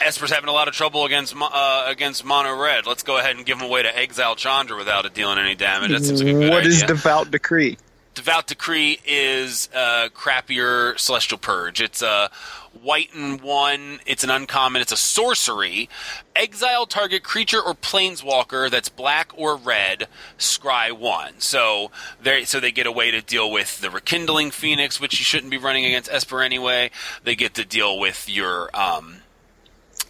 [0.00, 2.86] Esper's having a lot of trouble against uh, against Mono Red.
[2.86, 5.54] Let's go ahead and give him a way to exile Chandra without it dealing any
[5.54, 5.90] damage.
[5.90, 6.70] That seems like a good What idea.
[6.72, 7.78] is devout decree?
[8.14, 11.80] Devout Decree is a crappier Celestial Purge.
[11.80, 12.30] It's a
[12.80, 14.00] white and one.
[14.06, 14.80] It's an uncommon.
[14.82, 15.88] It's a sorcery.
[16.36, 20.06] Exile target creature or planeswalker that's black or red.
[20.38, 21.34] Scry one.
[21.38, 21.90] So
[22.22, 25.50] they so they get a way to deal with the Rekindling Phoenix, which you shouldn't
[25.50, 26.90] be running against Esper anyway.
[27.24, 29.16] They get to deal with your um,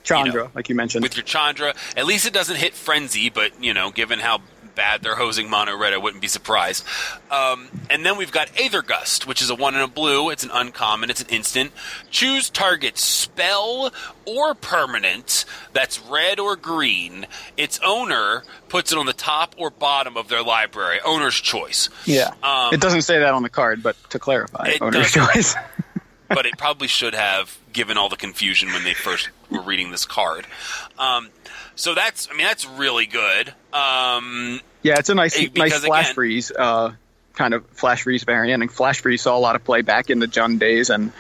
[0.03, 1.03] Chandra, know, like you mentioned.
[1.03, 1.75] with your Chandra.
[1.97, 4.43] At least it doesn't hit Frenzy, but you know, given how
[4.75, 6.85] bad they're hosing Mono Red, I wouldn't be surprised.
[7.31, 10.31] Um, and then we've got Aether Gust, which is a one and a blue.
[10.31, 11.11] It's an uncommon.
[11.11, 11.73] It's an instant.
[12.11, 13.93] Choose target spell
[14.25, 17.27] or permanent that's red or green.
[17.57, 20.99] Its owner puts it on the top or bottom of their library.
[21.05, 21.89] Owner's choice.
[22.07, 25.55] yeah, Um, it doesn't say that on the card, but to clarify, It owner's choice.
[26.29, 30.05] but it probably should have given all the confusion when they first were reading this
[30.07, 30.47] card.
[30.99, 31.29] Um,
[31.77, 33.53] so that's, I mean, that's really good.
[33.73, 36.93] Um, Yeah, it's a nice, Eh, because nice flash again- freeze, uh,
[37.35, 38.63] kind of flash freeze variant.
[38.63, 41.13] And flash freeze saw a lot of play back in the Jund days, and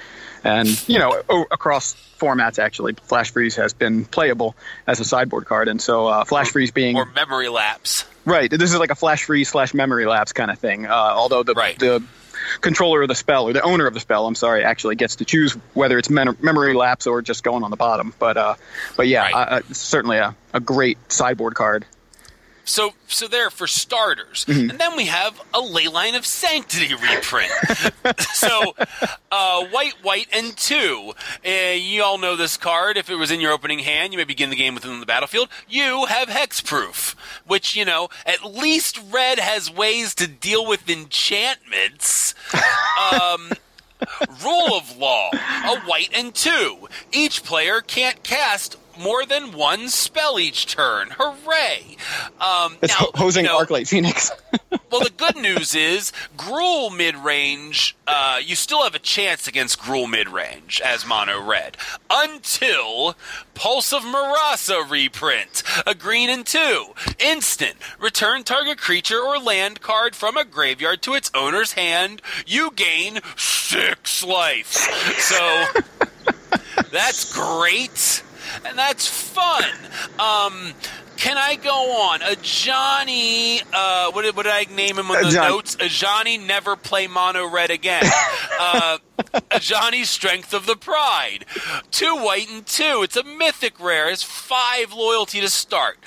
[0.44, 4.55] and you know o- across formats actually, flash freeze has been playable
[4.86, 5.68] as a sideboard card.
[5.68, 8.05] And so uh, flash freeze being or memory lapse.
[8.26, 10.86] right, this is like a flash freeze slash memory lapse kind of thing.
[10.86, 11.78] Uh, although the Right.
[11.78, 12.02] the
[12.61, 15.24] controller of the spell or the owner of the spell, I'm sorry, actually gets to
[15.24, 18.14] choose whether it's men- memory lapse or just going on the bottom.
[18.18, 18.55] But uh,
[18.97, 19.34] but yeah, Right.
[19.34, 21.84] uh, certainly a, a great sideboard card.
[22.64, 24.70] So, so there for starters, Mm-hmm.
[24.70, 27.52] and then we have a Leyline of Sanctity reprint.
[28.20, 28.74] so,
[29.30, 31.12] uh, white, white, and two.
[31.46, 32.96] Uh, you all know this card.
[32.96, 35.48] If it was in your opening hand, you may begin the game within the battlefield.
[35.68, 37.14] You have hexproof,
[37.46, 42.34] which you know at least red has ways to deal with enchantments.
[43.12, 43.50] Um,
[44.44, 46.88] Rule of law: a white and two.
[47.12, 51.09] Each player can't cast more than one spell each turn.
[51.18, 51.97] Hooray!
[52.40, 54.30] Um, It's now, ho- hosing you know, Arclight Phoenix.
[54.90, 57.97] well, the good news is Gruul mid range.
[58.07, 61.76] Uh, you still have a chance against Gruul mid range as mono red
[62.11, 63.16] until
[63.55, 65.62] Pulse of Murasa reprint.
[65.86, 66.86] A green and two
[67.18, 67.76] instant.
[67.99, 72.20] Return target creature or land card from a graveyard to its owner's hand.
[72.47, 74.72] You gain six life.
[75.18, 75.64] So
[76.92, 78.22] that's great.
[78.64, 79.64] And that's fun.
[80.18, 80.72] Um,
[81.16, 82.20] can I go on?
[82.20, 85.76] Ajani, uh, what did, what did I name him on the Uh, John- notes?
[85.76, 88.05] Ajani never play mono red again.
[88.61, 88.98] uh,
[89.50, 91.44] Ajani Strength of the Pride.
[91.90, 93.02] Two white and two.
[93.02, 94.09] It's a mythic rare.
[94.11, 95.98] It's five loyalty to start.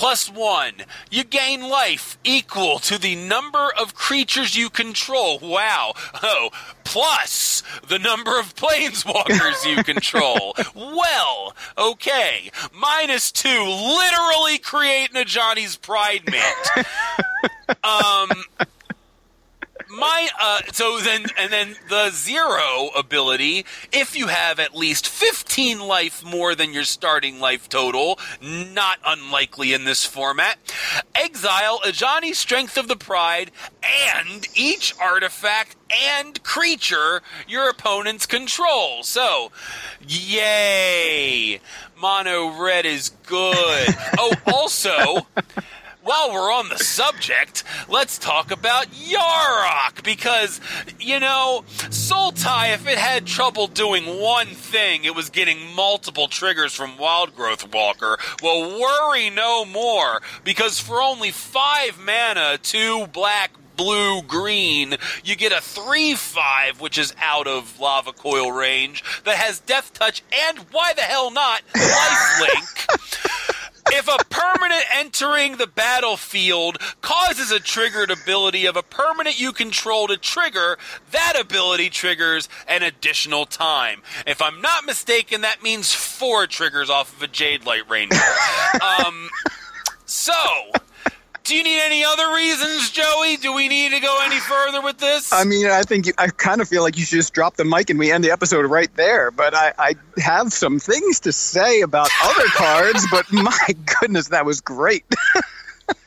[0.00, 0.72] Plus one,
[1.10, 5.38] you gain life equal to the number of creatures you control.
[5.38, 5.92] Wow.
[6.22, 6.48] Oh,
[6.84, 10.54] plus the number of planeswalkers you control.
[10.74, 12.50] well, okay.
[12.72, 16.40] Minus two, literally creating Ajani's Pridemate.
[17.84, 18.30] um,
[19.90, 25.80] my uh, so then and then the zero ability if you have at least 15
[25.80, 30.58] life more than your starting life total not unlikely in this format
[31.14, 33.50] exile Ajani strength of the pride
[33.82, 39.02] and each artifact and creature your opponents control.
[39.02, 39.52] So
[40.06, 41.60] yay!
[42.00, 43.94] Mono red is good.
[44.18, 45.26] Oh also
[46.02, 50.60] while we're on the subject, let's talk about Yarok because,
[50.98, 56.74] you know, Sultai, if it had trouble doing one thing, it was getting multiple triggers
[56.74, 58.18] from Wildgrowth Walker.
[58.42, 65.52] Well, worry no more because for only five mana, two black, blue, green, you get
[65.52, 70.58] a 3 5, which is out of Lava Coil range, that has Death Touch and,
[70.70, 73.16] why the hell not, Lifelink.
[73.92, 80.06] if a permanent entering the battlefield causes a triggered ability of a permanent you control
[80.06, 80.78] to trigger,
[81.10, 84.02] that ability triggers an additional time.
[84.26, 88.16] If I'm not mistaken, that means four triggers off of a Jadelight Ranger.
[89.06, 89.30] um,
[90.04, 90.34] so,
[91.50, 93.36] do you need any other reasons, Joey?
[93.36, 95.32] Do we need to go any further with this?
[95.32, 97.64] I mean, I think you, I kind of feel like you should just drop the
[97.64, 99.32] mic and we end the episode right there.
[99.32, 103.04] But I, I have some things to say about other cards.
[103.10, 103.58] But my
[104.00, 105.04] goodness, that was great.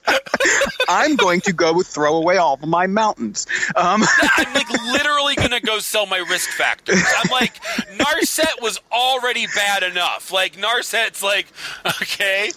[0.89, 3.47] I'm going to go throw away all of my mountains.
[3.75, 4.03] Um,
[4.37, 7.03] I'm like literally gonna go sell my risk factors.
[7.23, 7.55] I'm like,
[7.97, 10.31] Narset was already bad enough.
[10.31, 11.47] Like Narset's like,
[11.85, 12.51] okay,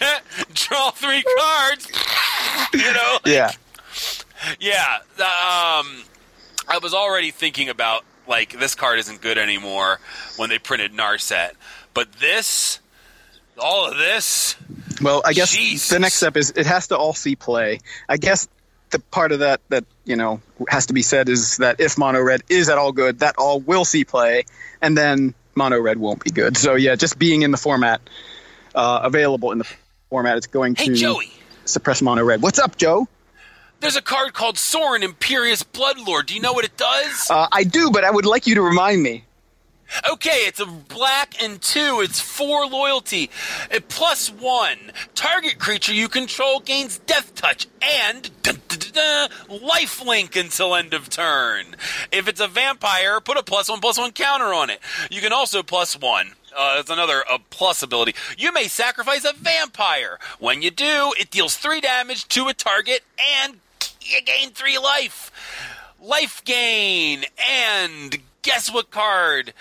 [0.54, 1.90] draw three cards.
[2.72, 3.18] You know?
[3.24, 3.50] Like, yeah.
[4.60, 4.98] Yeah.
[5.18, 6.02] Um,
[6.68, 10.00] I was already thinking about like this card isn't good anymore
[10.36, 11.52] when they printed Narset,
[11.94, 12.80] but this,
[13.58, 14.56] all of this,
[15.00, 15.88] Well, I guess Jesus.
[15.88, 17.80] the next step is it has to all see play.
[18.08, 18.48] I guess
[18.90, 22.20] the part of that that you know has to be said is that if mono
[22.22, 24.44] red is at all good, that all will see play,
[24.80, 26.56] and then mono red won't be good.
[26.56, 28.00] So yeah, just being in the format
[28.74, 29.66] uh, available in the
[30.10, 31.30] format, it's going Hey, to Joey.
[31.64, 32.42] suppress mono red.
[32.42, 33.08] What's up, Joe?
[33.80, 36.26] There's a card called Sorin Imperious Bloodlord.
[36.26, 37.30] Do you know what it does?
[37.30, 39.24] Uh, I do, but I would like you to remind me.
[40.10, 42.00] Okay, it's a black and two.
[42.02, 43.30] It's four loyalty.
[43.88, 44.78] Plus one.
[45.14, 48.30] Target creature you control gains death touch and
[49.48, 51.76] life link until end of turn.
[52.10, 54.80] If it's a vampire, put a plus one plus one counter on it.
[55.10, 56.32] You can also plus one.
[56.56, 58.14] Uh, another uh, plus ability.
[58.38, 60.18] You may sacrifice a vampire.
[60.38, 63.02] When you do, it deals three damage to a target
[63.42, 63.58] and
[64.00, 65.30] you gain three life.
[66.00, 69.52] Life gain and guess what card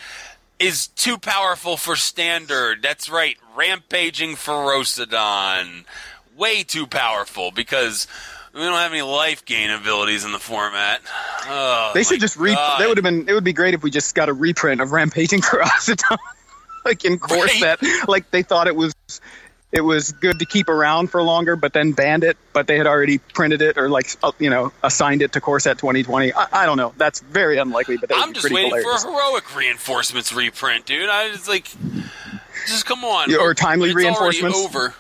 [0.59, 2.81] is too powerful for standard?
[2.83, 5.85] That's right, rampaging Ferocidon.
[6.37, 8.07] Way too powerful because
[8.53, 11.01] we don't have any life gain abilities in the format.
[11.47, 12.53] Oh, They should just re.
[12.53, 12.79] God.
[12.79, 13.27] That would have been.
[13.27, 16.17] It would be great if we just got a reprint of Rampaging Ferocidon,
[16.85, 17.51] like in core Right.
[17.59, 17.79] set.
[18.07, 18.93] Like they thought it was.
[19.71, 22.37] It was good to keep around for longer, but then banned it.
[22.53, 25.59] But they had already printed it or like uh, you know assigned it to core
[25.59, 26.33] set 2020.
[26.33, 26.93] I, I don't know.
[26.97, 29.03] That's very unlikely, but I'm just waiting hilarious.
[29.03, 31.09] for a heroic reinforcements reprint, dude.
[31.09, 31.65] I was like,
[32.67, 33.29] just come on.
[33.29, 34.57] Yeah, or timely It's reinforcements?
[34.57, 34.93] over.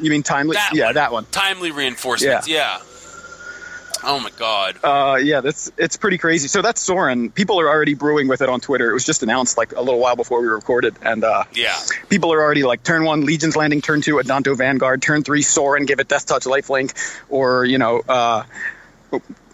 [0.00, 0.54] you mean timely?
[0.54, 0.94] That yeah, one.
[0.94, 1.24] that one.
[1.26, 2.48] Timely reinforcements.
[2.48, 2.80] Yeah.
[4.04, 4.78] Oh my god.
[4.82, 6.48] Uh, yeah, that's it's pretty crazy.
[6.48, 7.30] So that's Sorin.
[7.30, 8.90] People are already brewing with it on Twitter.
[8.90, 11.76] It was just announced like a little while before we recorded, and uh, yeah.
[12.08, 15.86] people are already like turn one Legion's Landing, turn two Adanto Vanguard, turn three Sorin,
[15.86, 16.94] give it Death Touch Lifelink,
[17.28, 18.44] or you know, uh,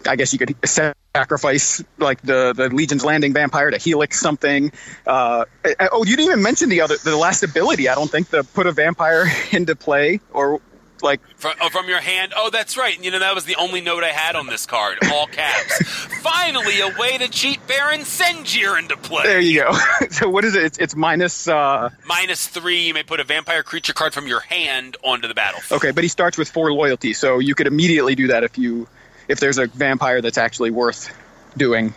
[0.07, 4.71] I guess you could sacrifice like the the Legion's Landing Vampire to Helix something.
[5.05, 7.87] Uh, uh, oh, you didn't even mention the other the last ability.
[7.87, 10.59] I don't think to put a vampire into play or
[11.03, 12.33] like From, oh, from your hand.
[12.35, 13.01] Oh, that's right.
[13.03, 14.97] You know, that was the only note I had on this card.
[15.11, 15.83] All caps.
[16.21, 19.23] Finally, a way to cheat Baron Sengir into play.
[19.23, 19.77] there you go.
[20.09, 20.63] so what is it?
[20.63, 21.47] It's, it's minus.
[21.47, 25.33] Uh, Minus three, you may put a vampire creature card from your hand onto the
[25.33, 25.81] battlefield.
[25.81, 28.87] Okay, but he starts with four loyalty, so you could immediately do that if you
[29.27, 31.13] if there's a vampire that's actually worth
[31.57, 31.93] doing,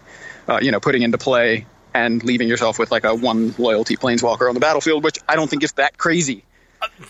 [0.48, 4.48] uh, you know, putting into play and leaving yourself with like a one loyalty planeswalker
[4.48, 6.44] on the battlefield, which I don't think is that crazy.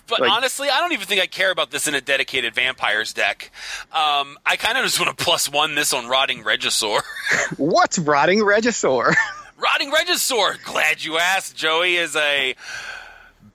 [0.07, 3.13] But Like- honestly, I don't even think I care about this in a dedicated vampires
[3.13, 3.51] deck.
[3.93, 7.03] Um, I kind of just want to plus one this on Rotting Regisaur.
[7.57, 9.15] What's rotting Regisaur?
[9.59, 10.63] Rotting Regisaur.
[10.65, 11.57] Glad you asked.
[11.57, 12.55] Joey is a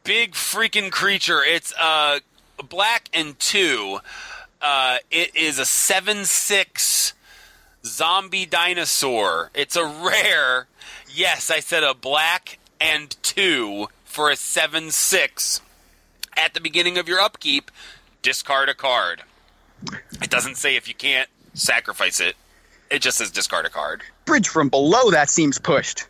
[0.04, 1.42] big freaking creature.
[1.44, 2.20] It's uh
[2.70, 4.00] black and two.
[4.62, 7.14] Uh, it is a seven six
[7.86, 9.50] zombie dinosaur.
[9.56, 10.68] It's a rare.
[11.10, 15.62] Yes, I said a black and two for a seven six.
[16.38, 17.72] At the beginning of your upkeep,
[18.22, 19.24] discard a card.
[20.22, 22.36] It doesn't say if you can't sacrifice it.
[22.90, 24.02] It just says discard a card.
[24.26, 26.06] Bridge from below that seems pushed.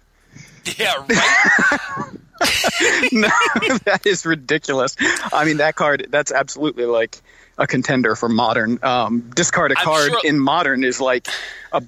[0.78, 2.12] Yeah, right.
[3.12, 3.30] no,
[3.86, 4.96] that is ridiculous.
[5.32, 7.22] I mean, that card, that's absolutely like
[7.58, 8.80] a contender for modern.
[8.84, 11.28] Um, discard a I'm card sure- in modern is like
[11.72, 11.84] a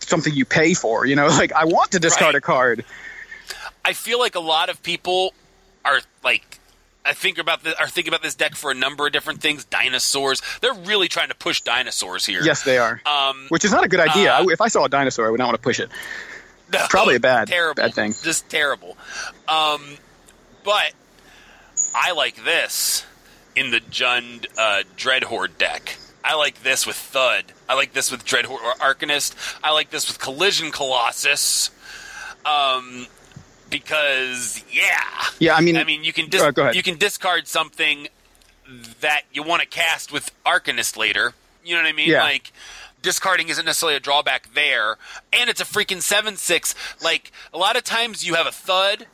[0.00, 1.04] something you pay for.
[1.06, 2.38] You know, like I want to discard Right.
[2.38, 2.84] a card.
[3.84, 5.32] I feel like a lot of people
[5.84, 6.49] are like
[7.04, 9.64] I think about the, are thinking about this deck for a number of different things.
[9.64, 10.42] Dinosaurs.
[10.60, 12.42] They're really trying to push dinosaurs here.
[12.42, 13.00] Yes, they are.
[13.06, 14.34] Um, Which is not a good idea.
[14.34, 15.90] uh, if I saw a dinosaur, I would not want to push it.
[16.72, 18.14] No, Probably a bad- terrible, bad thing.
[18.22, 18.96] Just terrible.
[19.48, 19.82] Um,
[20.62, 20.92] but
[21.92, 23.04] I like this
[23.56, 25.96] in the Jund uh, Dreadhorde deck.
[26.22, 27.46] I like this with Thud.
[27.68, 29.34] I like this with Dreadhorde or Arcanist.
[29.64, 31.70] I like this with Collision Colossus.
[32.46, 33.08] Um,
[33.70, 35.00] because yeah,
[35.38, 38.08] Yeah, I mean, I mean you can dis- Uh, you can discard something
[39.00, 41.34] that you want to cast with Arcanist later.
[41.64, 42.10] You know what I mean?
[42.10, 42.22] Yeah.
[42.22, 42.52] Like
[43.02, 44.96] discarding isn't necessarily a drawback there,
[45.32, 46.74] and it's a freaking seven six.
[47.02, 49.06] Like a lot of times you have a thud,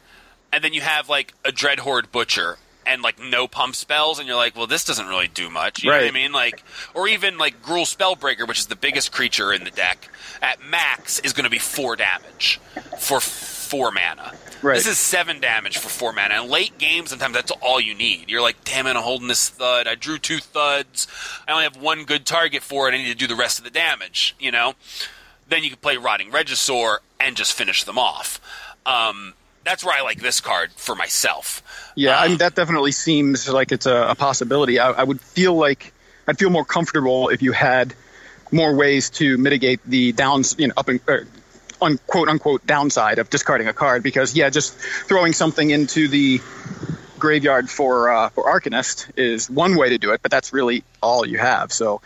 [0.53, 2.59] and then you have like a Dreadhorde Butcher.
[2.89, 5.83] And like no pump spells, and you're like, well, this doesn't really do much.
[5.83, 6.31] You know what I mean?
[6.31, 6.63] Like,
[6.95, 10.09] or even like Gruul Spellbreaker, which is the biggest creature in the deck,
[10.41, 12.61] at max is going to be four damage
[13.01, 13.19] for
[13.67, 14.33] four mana.
[14.63, 14.75] Right.
[14.77, 16.35] This is seven damage for four mana.
[16.35, 18.29] And late game, sometimes that's all you need.
[18.31, 19.87] You're like, damn it, I'm holding this thud.
[19.87, 21.07] I drew two thuds.
[21.47, 22.95] I only have one good target for it.
[22.95, 24.75] I need to do the rest of the damage, you know?
[25.49, 28.41] Then you can play Rotting Regisaur and just finish them off.
[28.87, 31.63] Um, that's where I like this card for myself.
[31.97, 34.79] Yeah, I Uh, mean that definitely seems like it's a, a possibility.
[34.79, 35.93] I, I would feel like
[36.29, 37.95] I'd feel more comfortable if you had
[38.53, 41.01] more ways to mitigate the downs, you know, up and
[41.87, 44.03] un, quote unquote downside of discarding a card.
[44.03, 44.75] Because yeah, just
[45.09, 46.41] throwing something into the
[47.19, 51.27] graveyard for uh, for Arcanist is one way to do it, but that's really all
[51.27, 51.73] you have.
[51.73, 52.01] So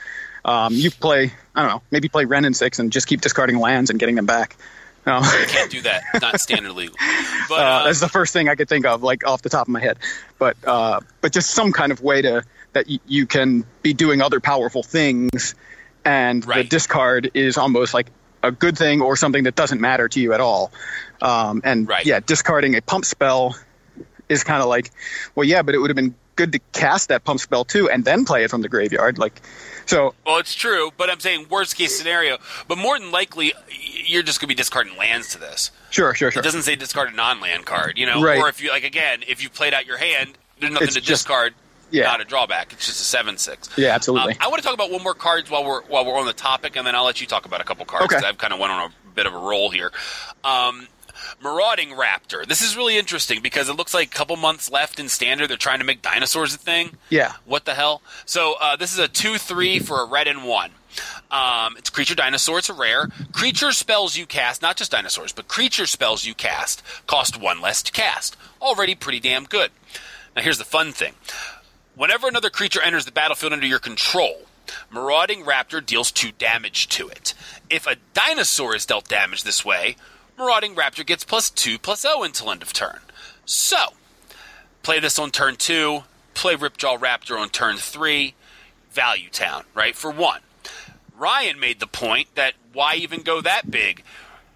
[0.44, 3.58] um, you play, I don't know, maybe play Wrenn and Six and just keep discarding
[3.58, 4.56] lands and getting them back.
[5.06, 6.02] Um, Can't do that.
[6.20, 6.96] Not standard legal.
[7.48, 9.62] But uh, uh, that's the first thing I could think of, like off the top
[9.66, 9.98] of my head.
[10.38, 14.22] But uh, but just some kind of way to that y- you can be doing
[14.22, 15.56] other powerful things,
[16.04, 18.06] and the discard is almost like
[18.42, 20.72] a good thing or something that doesn't matter to you at all.
[21.22, 22.06] Um, and Right.
[22.06, 23.56] yeah, discarding a pump spell
[24.28, 24.90] is kind of like,
[25.34, 28.04] well, yeah, but it would have been good to cast that pump spell too, and
[28.04, 29.18] then play it from the graveyard.
[29.18, 29.42] Like,
[29.84, 32.38] so Well, it's true, but I'm saying worst case scenario.
[32.66, 33.52] But more than likely,
[34.06, 35.70] you're just going to be discarding lands to this.
[35.90, 36.40] sure, sure, sure.
[36.40, 38.22] It doesn't say discard a non-land card, you know.
[38.22, 38.38] Right.
[38.38, 41.00] Or if you like again, if you played out your hand, there's nothing It's to
[41.00, 41.54] just- discard.
[41.90, 42.04] Yeah.
[42.04, 42.72] Not a drawback.
[42.72, 43.68] It's just a seven six.
[43.76, 44.32] Yeah, absolutely.
[44.32, 46.32] Um, I want to talk about one more cards while we're while we're on the
[46.32, 48.26] topic, and then I'll let you talk about a couple cards Okay.
[48.26, 49.90] I've kind of went on a bit of a roll here.
[50.44, 50.88] Um,
[51.42, 52.46] Marauding Raptor.
[52.46, 55.48] This is really interesting because it looks like a couple months left in Standard.
[55.48, 56.96] They're trying to make dinosaurs a thing.
[57.08, 57.34] Yeah.
[57.44, 58.02] What the hell?
[58.26, 60.72] So uh, this is a two three for a red and one.
[61.30, 62.58] Um, it's creature dinosaur.
[62.58, 64.60] It's a rare creature spells you cast.
[64.60, 68.36] Not just dinosaurs, but creature spells you cast cost one less to cast.
[68.60, 69.70] Already pretty damn good.
[70.34, 71.14] Now here's the fun thing.
[72.00, 74.46] Whenever another creature enters the battlefield under your control,
[74.90, 77.34] Marauding Raptor deals 2 damage to it.
[77.68, 79.96] If a dinosaur is dealt damage this way,
[80.38, 83.00] Marauding Raptor gets plus 2 plus 0 until end of turn.
[83.44, 83.88] So,
[84.82, 88.32] play this on turn 2, play Ripjaw Raptor on turn 3,
[88.90, 90.40] Value Town, right, for 1.
[91.18, 94.02] Ryan made the point that why even go that big?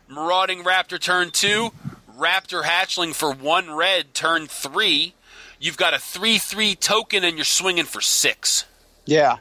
[0.09, 1.73] Marauding Raptor turn 2,
[2.17, 5.13] Raptor Hatchling for 1 red turn 3.
[5.61, 8.65] You've got a 3 3 token and you're swinging for 6.
[9.07, 9.37] yeah,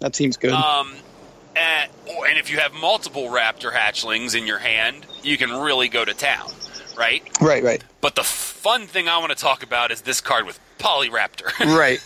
[0.00, 0.52] that seems good.
[0.52, 0.94] Um,
[1.56, 1.90] and,
[2.28, 6.14] and if you have multiple Raptor hatchlings in your hand, you can really go to
[6.14, 6.50] town,
[6.96, 7.22] right?
[7.40, 10.58] right, right, But the fun thing I want to talk about is this card with
[10.78, 12.00] Polyraptor, right.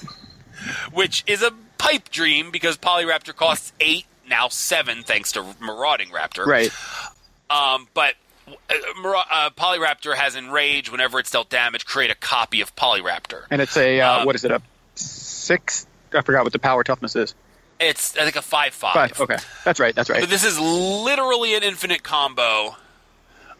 [0.93, 6.47] which is a pipe dream because Polyraptor costs eight, now seven, thanks to Marauding Raptor.
[6.47, 6.71] Right.
[7.51, 8.15] Um, but
[8.49, 10.91] uh, uh, Polyraptor has Enrage.
[10.91, 13.45] Whenever it's dealt damage, create a copy of Polyraptor.
[13.51, 14.51] And it's a uh, Um, what is it?
[14.51, 14.61] A
[14.95, 15.87] six?
[16.13, 17.35] I forgot what the power toughness is.
[17.81, 18.95] It's I think a five five.
[18.95, 19.21] Five.
[19.21, 19.95] Okay, that's right.
[19.95, 20.21] That's right.
[20.21, 22.77] But this is literally an infinite combo,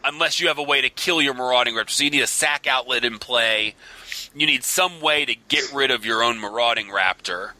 [0.03, 1.89] unless you have a way to kill your Marauding Raptor.
[1.89, 3.75] So you need a sack outlet in play.
[4.33, 7.51] You need some way to get rid of your own Marauding Raptor.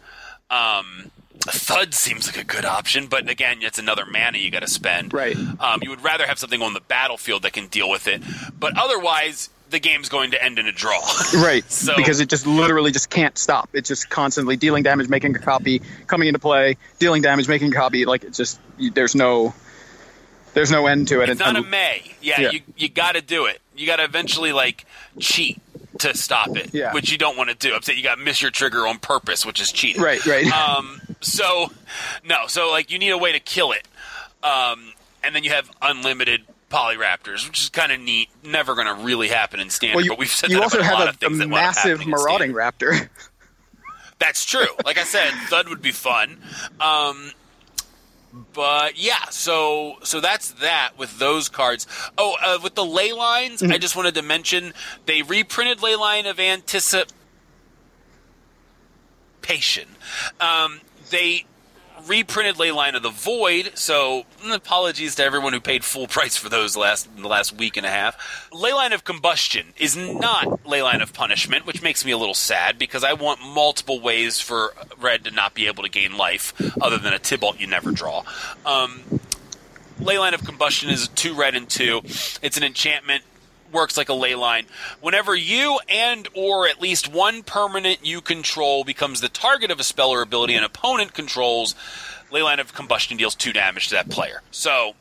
[0.49, 1.11] Um,
[1.47, 5.13] Thud seems like a good option, but again, it's another mana you got to spend.
[5.13, 5.35] Right.
[5.59, 8.21] Um, you would rather have something on the battlefield that can deal with it,
[8.59, 9.49] but otherwise.
[9.71, 11.01] the game's going to end in a draw.
[11.35, 11.69] Right.
[11.69, 13.69] So- because it just literally just can't stop.
[13.73, 17.75] It's just constantly dealing damage, making a copy, coming into play, dealing damage, making a
[17.75, 18.05] copy.
[18.05, 19.53] Like it's just there's no
[20.53, 21.29] there's no end to it.
[21.29, 22.03] It's not a may.
[22.21, 22.51] Yeah, Yeah.
[22.51, 23.59] you you got to do it.
[23.75, 24.85] You got to eventually like
[25.19, 25.59] cheat
[25.97, 26.93] to stop it, Yeah.
[26.93, 27.73] which you don't want to do.
[27.73, 30.01] I'm saying you got to miss your trigger on purpose, which is cheating.
[30.01, 30.45] Right, right.
[30.47, 31.71] Um, so
[32.23, 33.87] no, so like you need a way to kill it,
[34.43, 38.29] um, and then you have unlimited polyraptors, which is kind of neat.
[38.43, 40.79] Never going to really happen in standard, well, you, but we've said you that also
[40.79, 43.09] a have a, a that massive marauding raptor.
[44.19, 44.67] That's true.
[44.85, 46.37] Like I said, Thud would be fun.
[46.79, 47.31] Um,
[48.53, 51.85] but yeah, so so that's that with those cards.
[52.17, 53.71] Oh, uh, with the ley lines, Mm-hmm.
[53.71, 54.73] I just wanted to mention
[55.05, 57.09] they reprinted Leyline of Anticipation.
[60.39, 60.81] Um,
[61.15, 61.45] they
[62.07, 66.49] reprinted Leyline of the Void, so mm, apologies to everyone who paid full price for
[66.49, 68.49] those last in the last week and a half.
[68.51, 73.03] Leyline of Combustion is not Leyline of Punishment, which makes me a little sad because
[73.03, 77.13] I want multiple ways for Red to not be able to gain life other than
[77.13, 78.23] a Tibalt you never draw.
[78.65, 79.01] Um,
[79.99, 82.01] Leyline of Combustion is two red and two.
[82.41, 83.23] It's an enchantment.
[83.71, 84.67] Works like a ley line.
[85.01, 89.83] Whenever you and or at least one permanent you control becomes the target of a
[89.83, 91.75] spell or ability an opponent controls,
[92.31, 94.41] Leyline of Combustion deals two damage to that player.
[94.51, 94.93] So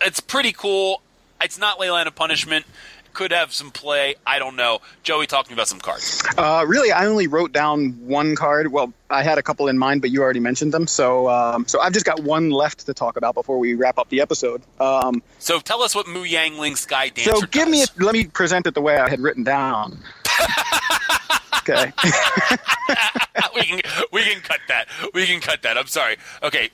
[0.00, 1.02] it's pretty cool.
[1.42, 2.64] It's not Leyline of Punishment.
[3.12, 4.14] Could have some play.
[4.26, 4.80] I don't know.
[5.02, 6.22] Joey talking about some cards.
[6.38, 8.72] Uh, really, I only wrote down one card.
[8.72, 10.86] Well, I had a couple in mind, but you already mentioned them.
[10.86, 14.08] So, um, so I've just got one left to talk about before we wrap up
[14.08, 14.62] the episode.
[14.80, 17.82] Um, So tell us what Mu Yanling Sky Dancer so, give me.
[17.82, 19.98] A, let me present it the way I had written down.
[21.58, 21.92] okay.
[23.54, 24.86] we can we can cut that.
[25.12, 25.76] We can cut that.
[25.76, 26.16] I'm sorry.
[26.42, 26.70] Okay,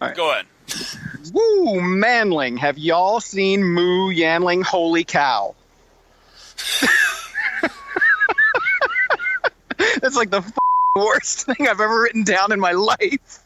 [0.00, 0.14] right.
[0.14, 0.46] go ahead.
[1.32, 2.56] Woo, Manling.
[2.58, 4.62] Have y'all seen Moo Yanling?
[4.62, 5.54] Holy cow.
[10.02, 10.52] That's like the f-
[10.96, 13.40] worst thing I've ever written down in my life.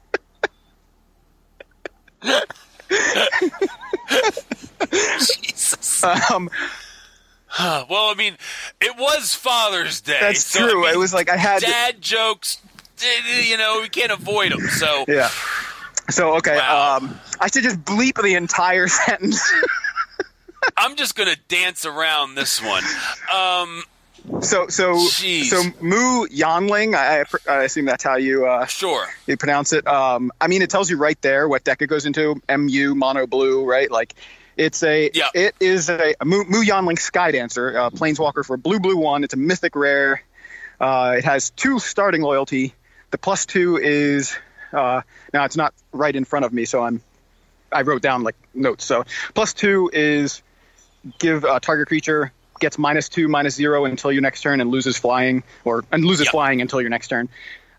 [5.20, 6.04] Jesus.
[6.04, 6.50] Um,
[7.58, 8.36] well, I mean,
[8.80, 10.18] it was Father's Day.
[10.20, 10.80] that's so, I true.
[10.82, 11.62] mean, it was like I had.
[11.62, 12.58] dad jokes.
[13.02, 14.60] eh, You know, we can't avoid them.
[14.68, 15.28] So Yeah.
[16.10, 16.56] So, okay.
[16.56, 16.98] Wow.
[16.98, 19.40] Um, I should just bleep the entire sentence.
[20.76, 22.82] I'm just gonna dance around this one.
[23.34, 23.82] Um,
[24.40, 25.44] so, so, Jeez.
[25.44, 29.06] so Moo Yanling, I, I- I assume that's how you uh, sure.
[29.26, 29.86] you pronounce it.
[29.86, 32.40] Um, I mean, it tells you right there what deck it goes into.
[32.48, 33.90] MU mono blue, right?
[33.90, 34.14] Like,
[34.56, 35.28] it's a Yeah.
[35.34, 39.24] it is a, a Mu, Mu Yanling Sky Dancer, uh, Planeswalker for blue blue one.
[39.24, 40.22] It's a mythic rare.
[40.80, 42.74] Uh, it has two starting loyalty.
[43.10, 44.36] The plus two is
[44.72, 45.02] uh,
[45.32, 47.00] now it's not right in front of me, so I'm
[47.70, 48.84] I wrote down like notes.
[48.84, 49.04] So
[49.34, 50.42] plus two is
[51.18, 54.96] give a target creature gets minus two, minus zero until your next turn and loses
[54.96, 56.30] flying, or and loses Yep.
[56.32, 57.28] flying until your next turn.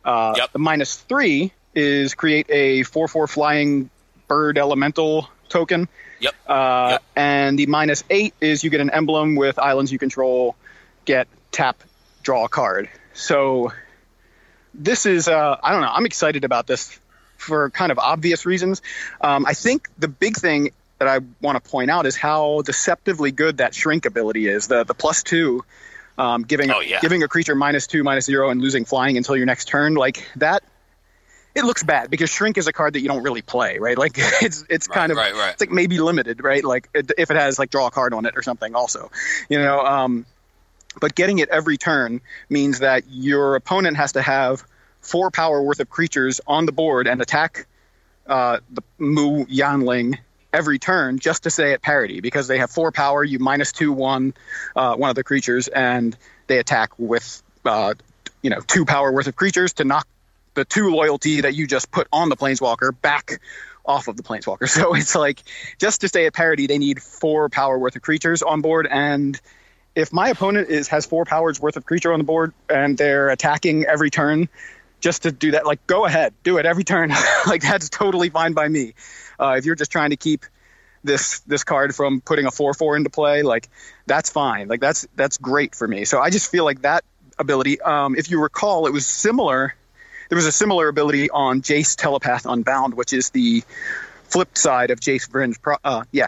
[0.03, 0.51] Uh, Yep.
[0.53, 3.89] The minus three is create a four-four flying
[4.28, 5.88] bird elemental token.
[6.19, 6.36] Yep.
[6.47, 7.03] Uh, Yep.
[7.15, 10.55] And the minus eight is you get an emblem with islands you control,
[11.05, 11.82] get tap,
[12.23, 12.89] draw a card.
[13.13, 13.71] So
[14.73, 15.91] this is uh, I don't know.
[15.91, 16.99] I'm excited about this
[17.38, 18.82] for kind of obvious reasons.
[19.21, 23.32] Um, I think the big thing that I want to point out is how deceptively
[23.32, 24.68] good that shrink ability is.
[24.68, 25.64] The the plus two,
[26.18, 27.00] um, giving Oh, yeah.
[27.02, 29.96] giving a creature minus two, minus zero, and losing flying until your next turn.
[29.96, 30.64] Like that,
[31.54, 33.98] it looks bad because shrink is a card that you don't really play, right?
[33.98, 35.52] Like it's it's kind of right, right.
[35.52, 36.64] it's like maybe limited, right?
[36.64, 39.12] Like it, if it has like draw a card on it or something, also,
[39.50, 39.80] you know.
[39.82, 40.26] Um,
[41.02, 44.64] but getting it every turn means that your opponent has to have
[45.02, 47.68] four power worth of creatures on the board and attack
[48.28, 50.18] uh, the Mu Yanling
[50.56, 53.24] every turn just to stay at parity because they have four power.
[53.24, 54.34] You minus two one
[54.76, 57.93] uh, one of the creatures and they attack with uh,
[58.41, 60.08] you know two power worth of creatures to knock
[60.53, 63.41] the two loyalty that you just put on the planeswalker back
[63.86, 64.68] off of the planeswalker.
[64.76, 65.41] So it's like
[65.80, 69.39] just to stay at parity, they need four power worth of creatures on board and
[69.95, 73.30] if my opponent is has four powers worth of creature on the board and they're
[73.30, 74.49] attacking every turn
[74.99, 77.14] just to do that like go ahead do it every turn
[77.47, 78.93] like that's totally fine by me
[79.39, 80.45] uh, if you're just trying to keep
[81.03, 83.69] this this card from putting a four four into play like
[84.07, 87.03] that's fine like that's that's great for me so i just feel like that
[87.38, 89.75] ability um, if you recall it was similar
[90.29, 93.63] there was a similar ability on jace telepath unbound which is the
[94.23, 96.27] flipped side of jace Vryn's pro- uh, yeah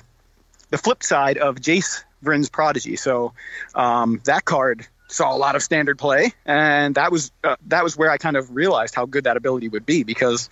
[0.69, 2.95] the flip side of Jace Vryn's Prodigy.
[2.95, 3.33] So
[3.75, 7.95] um, that card saw a lot of standard play, and that was uh, that was
[7.95, 10.49] where I kind of realized how good that ability would be because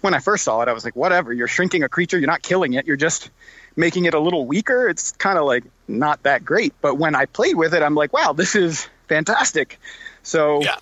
[0.00, 1.32] when I first saw it, I was like, whatever.
[1.32, 2.18] You're shrinking a creature.
[2.18, 2.86] You're not killing it.
[2.86, 3.30] You're just
[3.76, 4.88] making it a little weaker.
[4.88, 6.74] It's kind of like not that great.
[6.80, 9.78] But when I played with it, I'm like, wow, this is fantastic.
[10.22, 10.76] So, Yeah.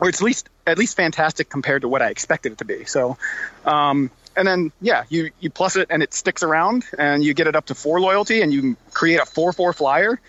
[0.00, 2.84] or it's at least at least fantastic compared to what I expected it to be.
[2.84, 3.16] So,
[3.64, 7.46] um, and then yeah, you you plus it and it sticks around, and you get
[7.46, 10.20] it up to four loyalty, and you create a four four flyer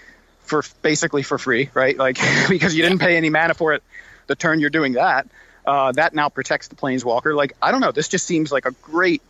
[0.44, 1.98] for basically for free, right?
[1.98, 2.18] Like
[2.50, 3.84] because you didn't pay any mana for it
[4.28, 5.28] the turn you're doing that.
[5.66, 7.36] Uh, that now protects the planeswalker.
[7.36, 9.22] Like I don't know, this just seems like a great,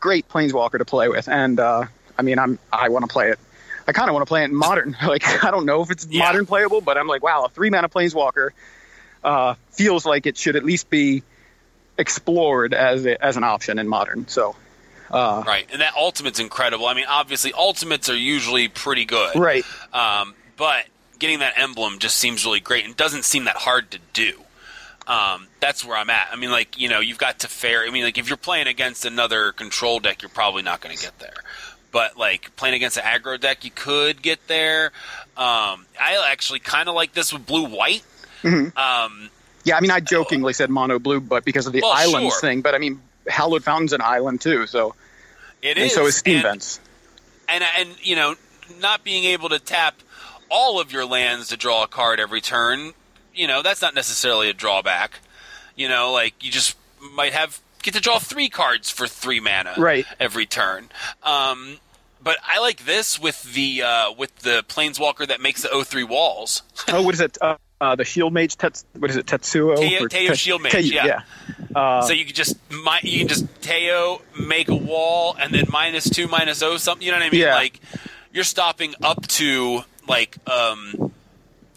[0.00, 1.84] great planeswalker to play with, and uh,
[2.18, 3.38] I mean, I'm I want to play it.
[3.86, 4.96] I kind of want to play it in modern.
[5.06, 6.24] Like I don't know if it's Yeah.
[6.24, 8.50] modern playable, but I'm like, wow, a three mana planeswalker
[9.24, 11.22] uh, feels like it should at least be
[11.96, 14.28] explored as a, as an option in modern.
[14.28, 14.56] So
[15.10, 16.86] uh, Right, and that ultimate's incredible.
[16.86, 19.36] I mean, obviously, ultimates are usually pretty good.
[19.36, 20.84] right, Um, but
[21.18, 24.32] getting that emblem just seems really great and doesn't seem that hard to do.
[25.08, 26.28] Um, that's where I'm at.
[26.30, 27.82] I mean, like you know, you've got to fair.
[27.84, 31.02] I mean, like if you're playing against another control deck, you're probably not going to
[31.02, 31.32] get there.
[31.90, 34.92] But like playing against an aggro deck, you could get there.
[35.36, 38.02] Um, I actually kind of like this with blue white.
[38.44, 39.30] Um,
[39.64, 39.76] yeah.
[39.76, 42.40] I mean, I jokingly said mono blue, but because of the Well, islands sure.
[42.40, 42.60] thing.
[42.60, 44.94] But I mean, Hallowed Fountain's an island too, so
[45.62, 45.94] it and is.
[45.94, 46.80] so is Steam and- Vents.
[47.48, 48.34] and and you know
[48.80, 49.94] not being able to tap
[50.50, 52.92] all of your lands to draw a card every turn
[53.38, 55.20] you know that's not necessarily a drawback
[55.76, 56.76] you know like you just
[57.14, 60.04] might have get to draw three cards for three mana Right.
[60.18, 60.88] every turn
[61.22, 61.78] um
[62.20, 66.62] but I like this with the uh, with the planeswalker that makes the O3 walls.
[66.88, 67.38] oh, what is it?
[67.40, 68.56] Uh, uh, the Shield Mage.
[68.56, 69.26] Tets, what is it?
[69.26, 69.76] Tetsuo.
[69.76, 71.20] Teo- Teo Te- Shield Mage, Teo- yeah.
[71.76, 75.66] Uh, so you can just mi- you can just Teyo make a wall and then
[75.70, 77.06] minus two minus O something.
[77.06, 77.40] You know what I mean?
[77.40, 77.54] Yeah.
[77.54, 77.80] Like
[78.32, 81.12] you're stopping up to like um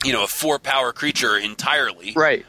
[0.04, 2.14] you know a four power creature entirely.
[2.16, 2.45] right.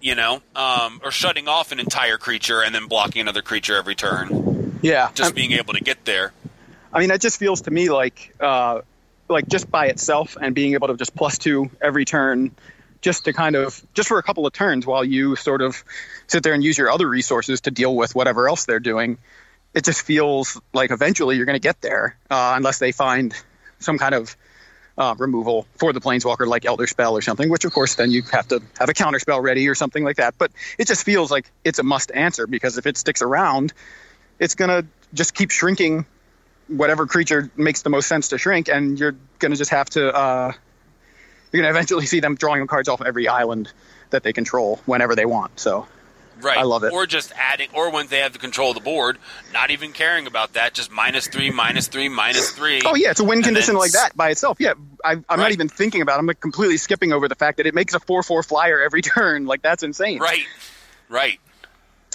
[0.00, 3.94] You know, um, or shutting off an entire creature and then blocking another creature every
[3.94, 4.78] turn.
[4.82, 5.10] Yeah.
[5.14, 6.32] Just I, being able to get there.
[6.92, 8.82] I mean, that just feels to me like, uh,
[9.28, 12.54] like just by itself and being able to just plus two every turn,
[13.00, 15.82] just to kind of just for a couple of turns while you sort of
[16.26, 19.18] sit there and use your other resources to deal with whatever else they're doing.
[19.74, 23.34] It just feels like eventually you're going to get there, uh, unless they find
[23.78, 24.36] some kind of
[24.98, 28.22] uh, removal for the planeswalker like elder spell or something which of course then you
[28.30, 30.34] have to have a counter spell ready or something like that.
[30.38, 33.72] But it just feels like it's a must answer because if it sticks around
[34.38, 36.04] it's going to just keep shrinking
[36.68, 40.14] whatever creature makes the most sense to shrink and you're going to just have to
[40.14, 40.52] uh,
[41.52, 43.72] you're going to eventually see them drawing cards off every island
[44.10, 45.86] that they control whenever they want so
[46.42, 46.58] Right.
[46.58, 46.92] I love it.
[46.92, 49.18] Or just adding, or when they have the control of the board,
[49.52, 52.80] not even caring about that, just minus three, minus three, minus three.
[52.84, 54.56] Oh yeah, it's a win condition then like that by itself.
[54.60, 54.74] Yeah,
[55.04, 56.16] I, I'm not even thinking about.
[56.16, 56.20] it.
[56.20, 59.46] I'm like completely skipping over the fact that it makes a four-four flyer every turn.
[59.46, 60.18] Like that's insane.
[60.20, 60.44] Right.
[61.08, 61.38] Right.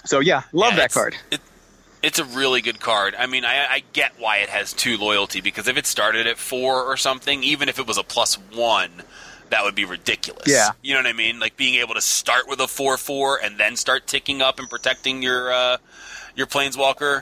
[0.06, 1.16] So yeah, love Yeah, that card.
[1.32, 1.42] It,
[2.04, 3.16] it's a really good card.
[3.18, 6.38] I mean, I, I get why it has two loyalty because if it started at
[6.38, 8.92] four or something, even if it was a plus one,
[9.50, 10.44] that would be ridiculous.
[10.48, 10.70] Yeah.
[10.82, 11.40] you know what I mean.
[11.40, 14.70] Like being able to start with a four four and then start ticking up and
[14.70, 15.78] protecting your uh,
[16.36, 17.22] your planeswalker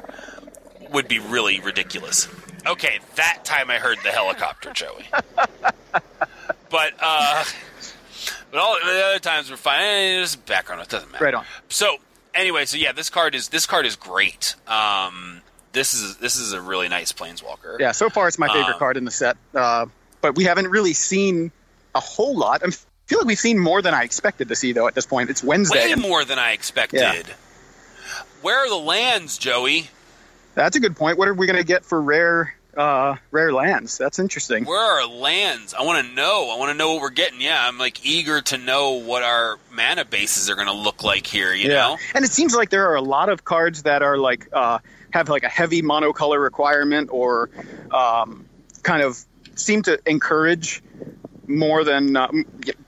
[0.91, 2.27] would be really ridiculous.
[2.65, 5.05] Okay, that time I heard the helicopter, Joey.
[6.69, 7.43] but uh,
[8.51, 9.81] but all the other times were fine.
[9.81, 10.81] Eh, There's background.
[10.81, 11.23] It doesn't matter.
[11.25, 11.45] Right on.
[11.69, 11.97] So
[12.33, 14.55] anyway, so yeah, this card is this card is great.
[14.67, 15.41] Um,
[15.73, 17.79] this is this is a really nice planeswalker.
[17.79, 19.37] Yeah, so far it's my favorite Um, card in the set.
[19.53, 19.85] Uh,
[20.21, 21.51] but we haven't really seen
[21.95, 22.61] a whole lot.
[22.63, 22.69] I
[23.07, 24.87] feel like we've seen more than I expected to see though.
[24.87, 25.93] At this point, it's Wednesday.
[25.93, 26.99] way more than I expected.
[26.99, 27.23] Yeah.
[28.41, 29.89] Where are the lands, Joey?
[30.53, 31.17] That's a good point.
[31.17, 33.97] What are we going to get for rare uh, rare lands?
[33.97, 34.65] That's interesting.
[34.65, 35.73] Where are lands?
[35.73, 36.51] I want to know.
[36.53, 37.41] I want to know what we're getting.
[37.41, 41.25] Yeah, I'm like eager to know what our mana bases are going to look like
[41.25, 41.53] here.
[41.53, 44.47] You know, and it seems like there are a lot of cards that are like
[44.53, 44.79] uh,
[45.11, 47.49] have like a heavy monocolor requirement or
[47.91, 48.45] um,
[48.83, 49.17] kind of
[49.55, 50.83] seem to encourage
[51.47, 52.27] more than uh,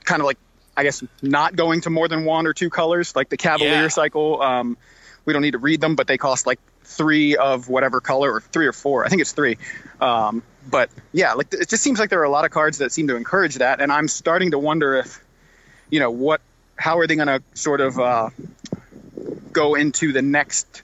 [0.04, 0.38] kind of like
[0.76, 3.88] I guess not going to more than one or two colors, like the Cavalier Yeah.
[3.88, 4.40] cycle.
[4.40, 4.76] Um,
[5.24, 8.40] we don't need to read them, but they cost like three of whatever color, or
[8.40, 9.04] three or four.
[9.04, 9.58] I think it's three.
[10.00, 12.92] Um, but yeah, like it just seems like there are a lot of cards that
[12.92, 15.22] seem to encourage that, and I'm starting to wonder if
[15.90, 16.40] you know what,
[16.76, 18.30] how are they going to sort of uh,
[19.52, 20.82] go into the next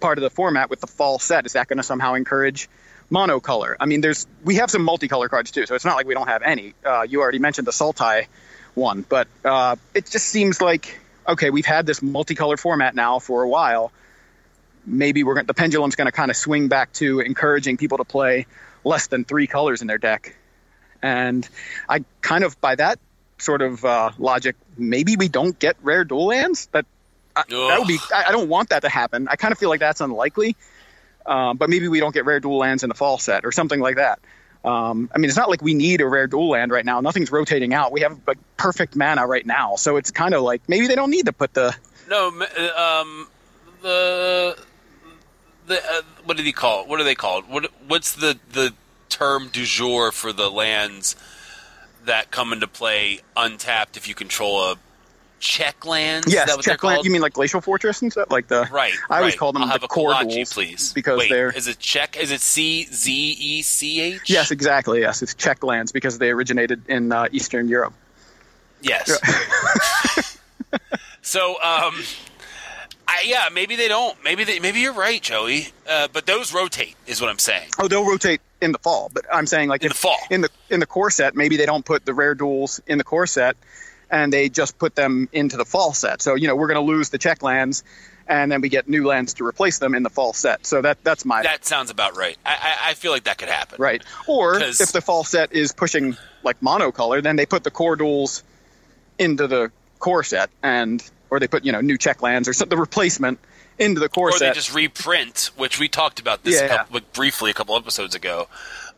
[0.00, 1.46] part of the format with the fall set?
[1.46, 2.68] Is that going to somehow encourage
[3.10, 3.76] monocolor?
[3.78, 6.28] I mean, there's we have some multicolor cards too, so it's not like we don't
[6.28, 6.74] have any.
[6.84, 8.26] Uh, you already mentioned the Sultai
[8.74, 10.98] one, but uh, it just seems like
[11.28, 13.92] okay, we've had this multicolor format now for a while.
[14.86, 18.04] Maybe we're gonna, the pendulum's going to kind of swing back to encouraging people to
[18.04, 18.46] play
[18.82, 20.34] less than three colors in their deck,
[21.02, 21.48] and
[21.88, 22.98] I kind of by that
[23.38, 26.66] sort of uh, logic, maybe we don't get rare dual lands.
[26.72, 26.86] That
[27.34, 27.98] I, that would be.
[28.12, 29.28] I, I don't want that to happen.
[29.28, 30.56] I kind of feel like that's unlikely.
[31.26, 33.80] Um, but maybe we don't get rare dual lands in the fall set or something
[33.80, 34.20] like that.
[34.64, 37.00] Um, I mean, it's not like we need a rare dual land right now.
[37.00, 37.92] Nothing's rotating out.
[37.92, 41.10] We have like perfect mana right now, so it's kind of like maybe they don't
[41.10, 41.74] need to put the.
[42.08, 43.28] No, uh, um,
[43.82, 44.58] the
[45.66, 46.82] the uh, what did he call?
[46.82, 46.88] it?
[46.88, 47.48] What are they called?
[47.48, 48.74] What what's the the
[49.08, 51.16] term du jour for the lands
[52.04, 54.76] that come into play untapped if you control a
[55.40, 56.32] check lands?
[56.32, 56.48] Yes,
[56.82, 57.04] land.
[57.04, 58.30] You mean like glacial fortress and stuff?
[58.30, 58.92] Like the Right.
[59.08, 59.38] I always right.
[59.38, 60.92] call them I'll the a core duels please.
[60.92, 62.16] because Wait, they're is it check?
[62.16, 64.20] Is it C Z E C H?
[64.30, 65.00] yes, exactly.
[65.00, 67.94] Yes, it's check lands because they originated in uh, Eastern Europe.
[68.82, 69.10] Yes.
[71.22, 71.94] so, um,
[73.06, 74.16] I, yeah, maybe they don't.
[74.24, 74.60] Maybe they.
[74.60, 75.68] Maybe you're right, Joey.
[75.88, 77.68] Uh, but those rotate, is what I'm saying.
[77.78, 80.16] Oh, they'll rotate in the fall, but I'm saying like In if, the fall.
[80.30, 83.04] in the in the core set, maybe they don't put the rare duels in the
[83.04, 83.56] core set,
[84.10, 86.20] and they just put them into the fall set.
[86.22, 87.82] So you know we're going to lose the check lands,
[88.26, 90.66] and then we get new lands to replace them in the fall set.
[90.66, 92.36] So that that's my That sounds about right.
[92.44, 93.76] I, I, I feel like that could happen.
[93.80, 94.02] right.
[94.26, 97.96] Or 'Cause- if the fall set is pushing like monocolor, then they put the core
[97.96, 98.42] duels
[99.18, 102.76] into the core set, and or they put you know new check lands or the
[102.76, 103.38] replacement
[103.78, 106.68] into the core Or they just reprint, which we talked about this Yeah.
[106.68, 108.46] couple, like, briefly a couple episodes ago.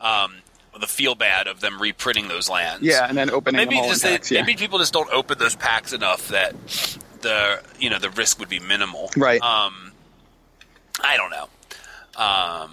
[0.00, 0.34] Um,
[0.82, 2.82] the feel bad of them reprinting those lands.
[2.84, 4.42] yeah, and then opening maybe them all just they, packs, yeah.
[4.42, 6.52] maybe people just don't open those packs enough that
[7.22, 9.10] the you know the risk would be minimal.
[9.16, 9.40] Right.
[9.40, 9.92] Um,
[11.02, 11.48] I don't know.
[12.16, 12.70] Um,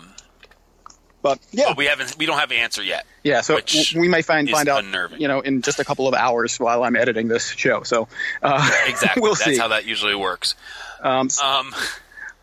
[1.21, 3.05] but yeah, but we haven't we don't have an answer yet.
[3.23, 3.59] Yeah, so
[3.95, 5.19] we may find find out, unnerving.
[5.21, 7.83] you know, in just a couple of hours while I'm editing this show.
[7.83, 8.07] So
[8.41, 9.21] uh, Exactly.
[9.21, 9.57] we'll That's see.
[9.57, 10.55] how that usually works.
[11.01, 11.75] um, Um,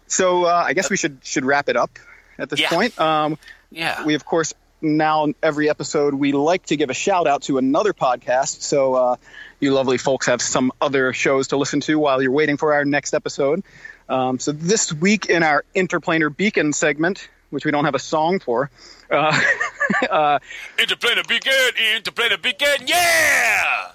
[0.07, 1.99] so uh, I guess we should should wrap it up
[2.39, 2.69] at this Yeah.
[2.71, 2.99] point.
[3.01, 3.39] Um,
[3.71, 4.05] yeah.
[4.05, 7.93] we of course now every episode we like to give a shout out to another
[7.93, 8.63] podcast.
[8.63, 9.17] So uh,
[9.61, 12.85] you lovely folks have some other shows to listen to while you're waiting for our
[12.85, 13.63] next episode.
[14.09, 18.39] Um, so this week in our interplanar beacon segment, which we don't have a song
[18.39, 18.71] for.
[19.11, 19.41] Uh,
[20.11, 20.39] uh,
[20.79, 21.53] Interplanar beacon
[21.97, 22.87] Interplanar begin.
[22.87, 23.93] Yeah.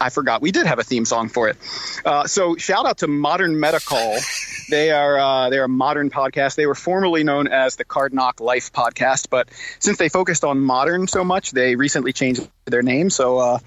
[0.00, 1.56] I forgot we did have a theme song for it.
[2.04, 4.20] Uh, so shout out to Modern Metacall.
[4.70, 6.54] they are uh, they're a modern podcast.
[6.54, 10.60] They were formerly known as the Card Knock Life podcast, but since they focused on
[10.60, 13.10] modern so much, they recently changed their name.
[13.10, 13.58] So uh,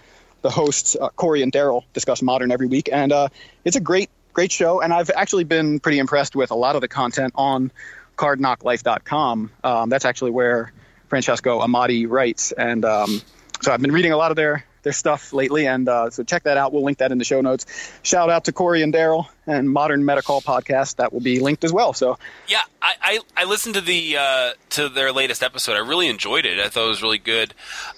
[0.42, 3.30] the hosts uh, Corey and Daryl discuss modern every week, and uh,
[3.66, 4.82] it's a great great show.
[4.82, 7.72] And I've actually been pretty impressed with a lot of the content on
[8.18, 9.52] CardKnockLife.com.
[9.64, 10.72] Um, that's actually where
[11.10, 13.22] Francesco Amati writes, and um,
[13.62, 16.44] so I've been reading a lot of their their stuff lately, and uh, so check
[16.44, 16.74] that out.
[16.74, 17.66] We'll link that in the show notes.
[18.04, 21.72] Shout out to Corey and Daryl and Modern Meta-Call Podcast that will be linked as
[21.74, 21.94] well.
[21.94, 22.18] So
[22.48, 25.74] Yeah, I, I, I listened to the uh, to their latest episode.
[25.74, 26.60] I really enjoyed it.
[26.60, 27.54] I thought it was really good.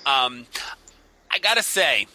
[0.06, 0.46] Um,
[1.32, 2.08] I gotta say,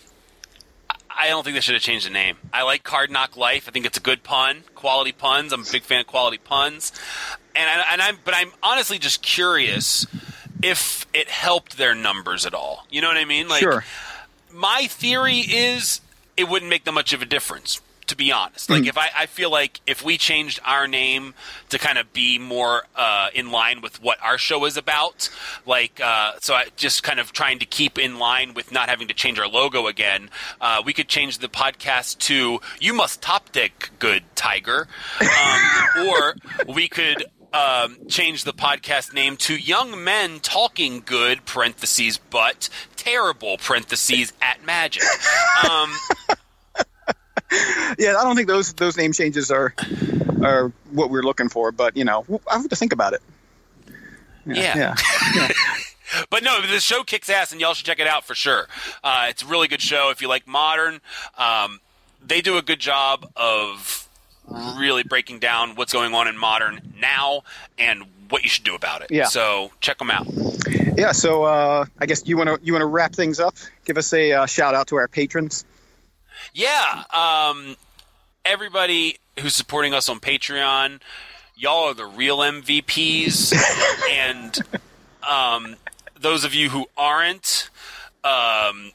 [0.90, 2.36] I- I don't think they should have changed the name.
[2.52, 3.64] I like Card Knock Life.
[3.66, 5.52] I think it's a good pun, quality puns.
[5.52, 6.92] I'm a big fan of quality puns,
[7.56, 10.06] and I, and I'm but I'm honestly just curious
[10.62, 12.86] if it helped their numbers at all.
[12.90, 13.48] You know what I mean?
[13.48, 13.82] Like, sure,
[14.58, 16.00] my theory is
[16.36, 18.70] it wouldn't make that much of a difference to be honest.
[18.70, 21.34] Like if I, I feel like if we changed our name
[21.68, 25.28] to kind of be more uh, in line with what our show is about
[25.66, 29.08] like uh, so I just kind of trying to keep in line with not having
[29.08, 30.30] to change our logo again
[30.60, 34.88] uh, we could change the podcast to you must top deck good tiger.
[35.20, 36.34] Um, or
[36.66, 43.58] we could um, change the podcast name to Young Men Talking Good, parentheses, but terrible,
[43.58, 45.02] parentheses, at magic.
[45.68, 45.90] Um,
[47.98, 49.74] yeah, I don't think those those name changes are
[50.42, 53.22] are what we're looking for, but you know, I have to think about it.
[54.46, 54.94] yeah.
[55.34, 55.48] yeah.
[56.30, 58.66] But no, the show kicks ass, and y'all should check it out for sure.
[59.04, 60.08] Uh, it's a really good show.
[60.10, 61.02] If you like modern,
[61.36, 61.80] um,
[62.24, 64.07] they do a good job of
[64.50, 67.42] really breaking down what's going on in modern now
[67.78, 69.10] and what you should do about it.
[69.10, 69.26] Yeah.
[69.26, 70.26] So check them out.
[70.96, 73.54] Yeah, so uh, I guess you want to you want to wrap things up.
[73.84, 75.64] Give us a uh, shout out to our patrons.
[76.52, 77.04] Yeah.
[77.14, 77.76] Um,
[78.44, 81.00] everybody who's supporting us on Patreon,
[81.56, 83.54] y'all are the real MVPs.
[84.10, 84.58] and
[85.28, 85.76] um,
[86.18, 87.70] those of you who aren't,
[88.24, 88.92] um,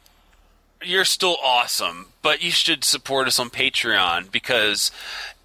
[0.83, 2.07] you're still awesome.
[2.21, 4.91] But you should support us on Patreon because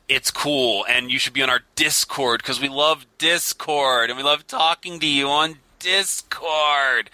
[0.09, 0.85] it's cool.
[0.89, 4.99] And you should be on our Discord because we love Discord and we love talking
[5.01, 7.11] to you on Discord.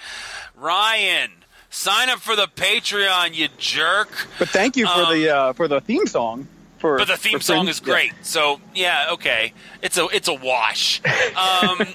[0.56, 1.30] Ryan.
[1.70, 4.08] Sign up for the Patreon, you jerk.
[4.38, 6.46] But thank you for Um, the uh, for the theme song.
[6.78, 8.12] For But the theme song is great.
[8.22, 11.00] So yeah, okay, it's a it's a wash.
[11.34, 11.78] Um,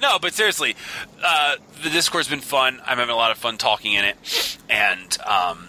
[0.00, 0.76] no, but seriously,
[1.22, 2.80] uh, the Discord's been fun.
[2.86, 5.67] I'm having a lot of fun talking in it, and um,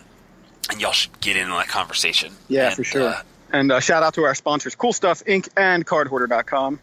[0.70, 2.32] and y'all should get in on that conversation.
[2.47, 3.07] Yeah, And, for sure.
[3.09, 5.49] uh, And uh, shout out to our sponsors, Cool Stuff Inc.
[5.57, 6.80] and CardHoarder.com.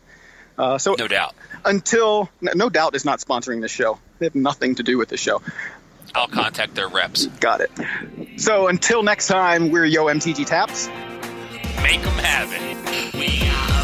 [0.59, 1.35] Uh, so No doubt.
[1.65, 3.99] until no, doubt is not sponsoring this show.
[4.19, 5.43] They have nothing to do with the show.
[6.15, 7.27] I'll contact their reps.
[7.27, 7.71] Got it.
[8.39, 10.89] So until next time, we're Yo MTG Taps.
[11.83, 13.15] Make them have it.
[13.15, 13.76] We are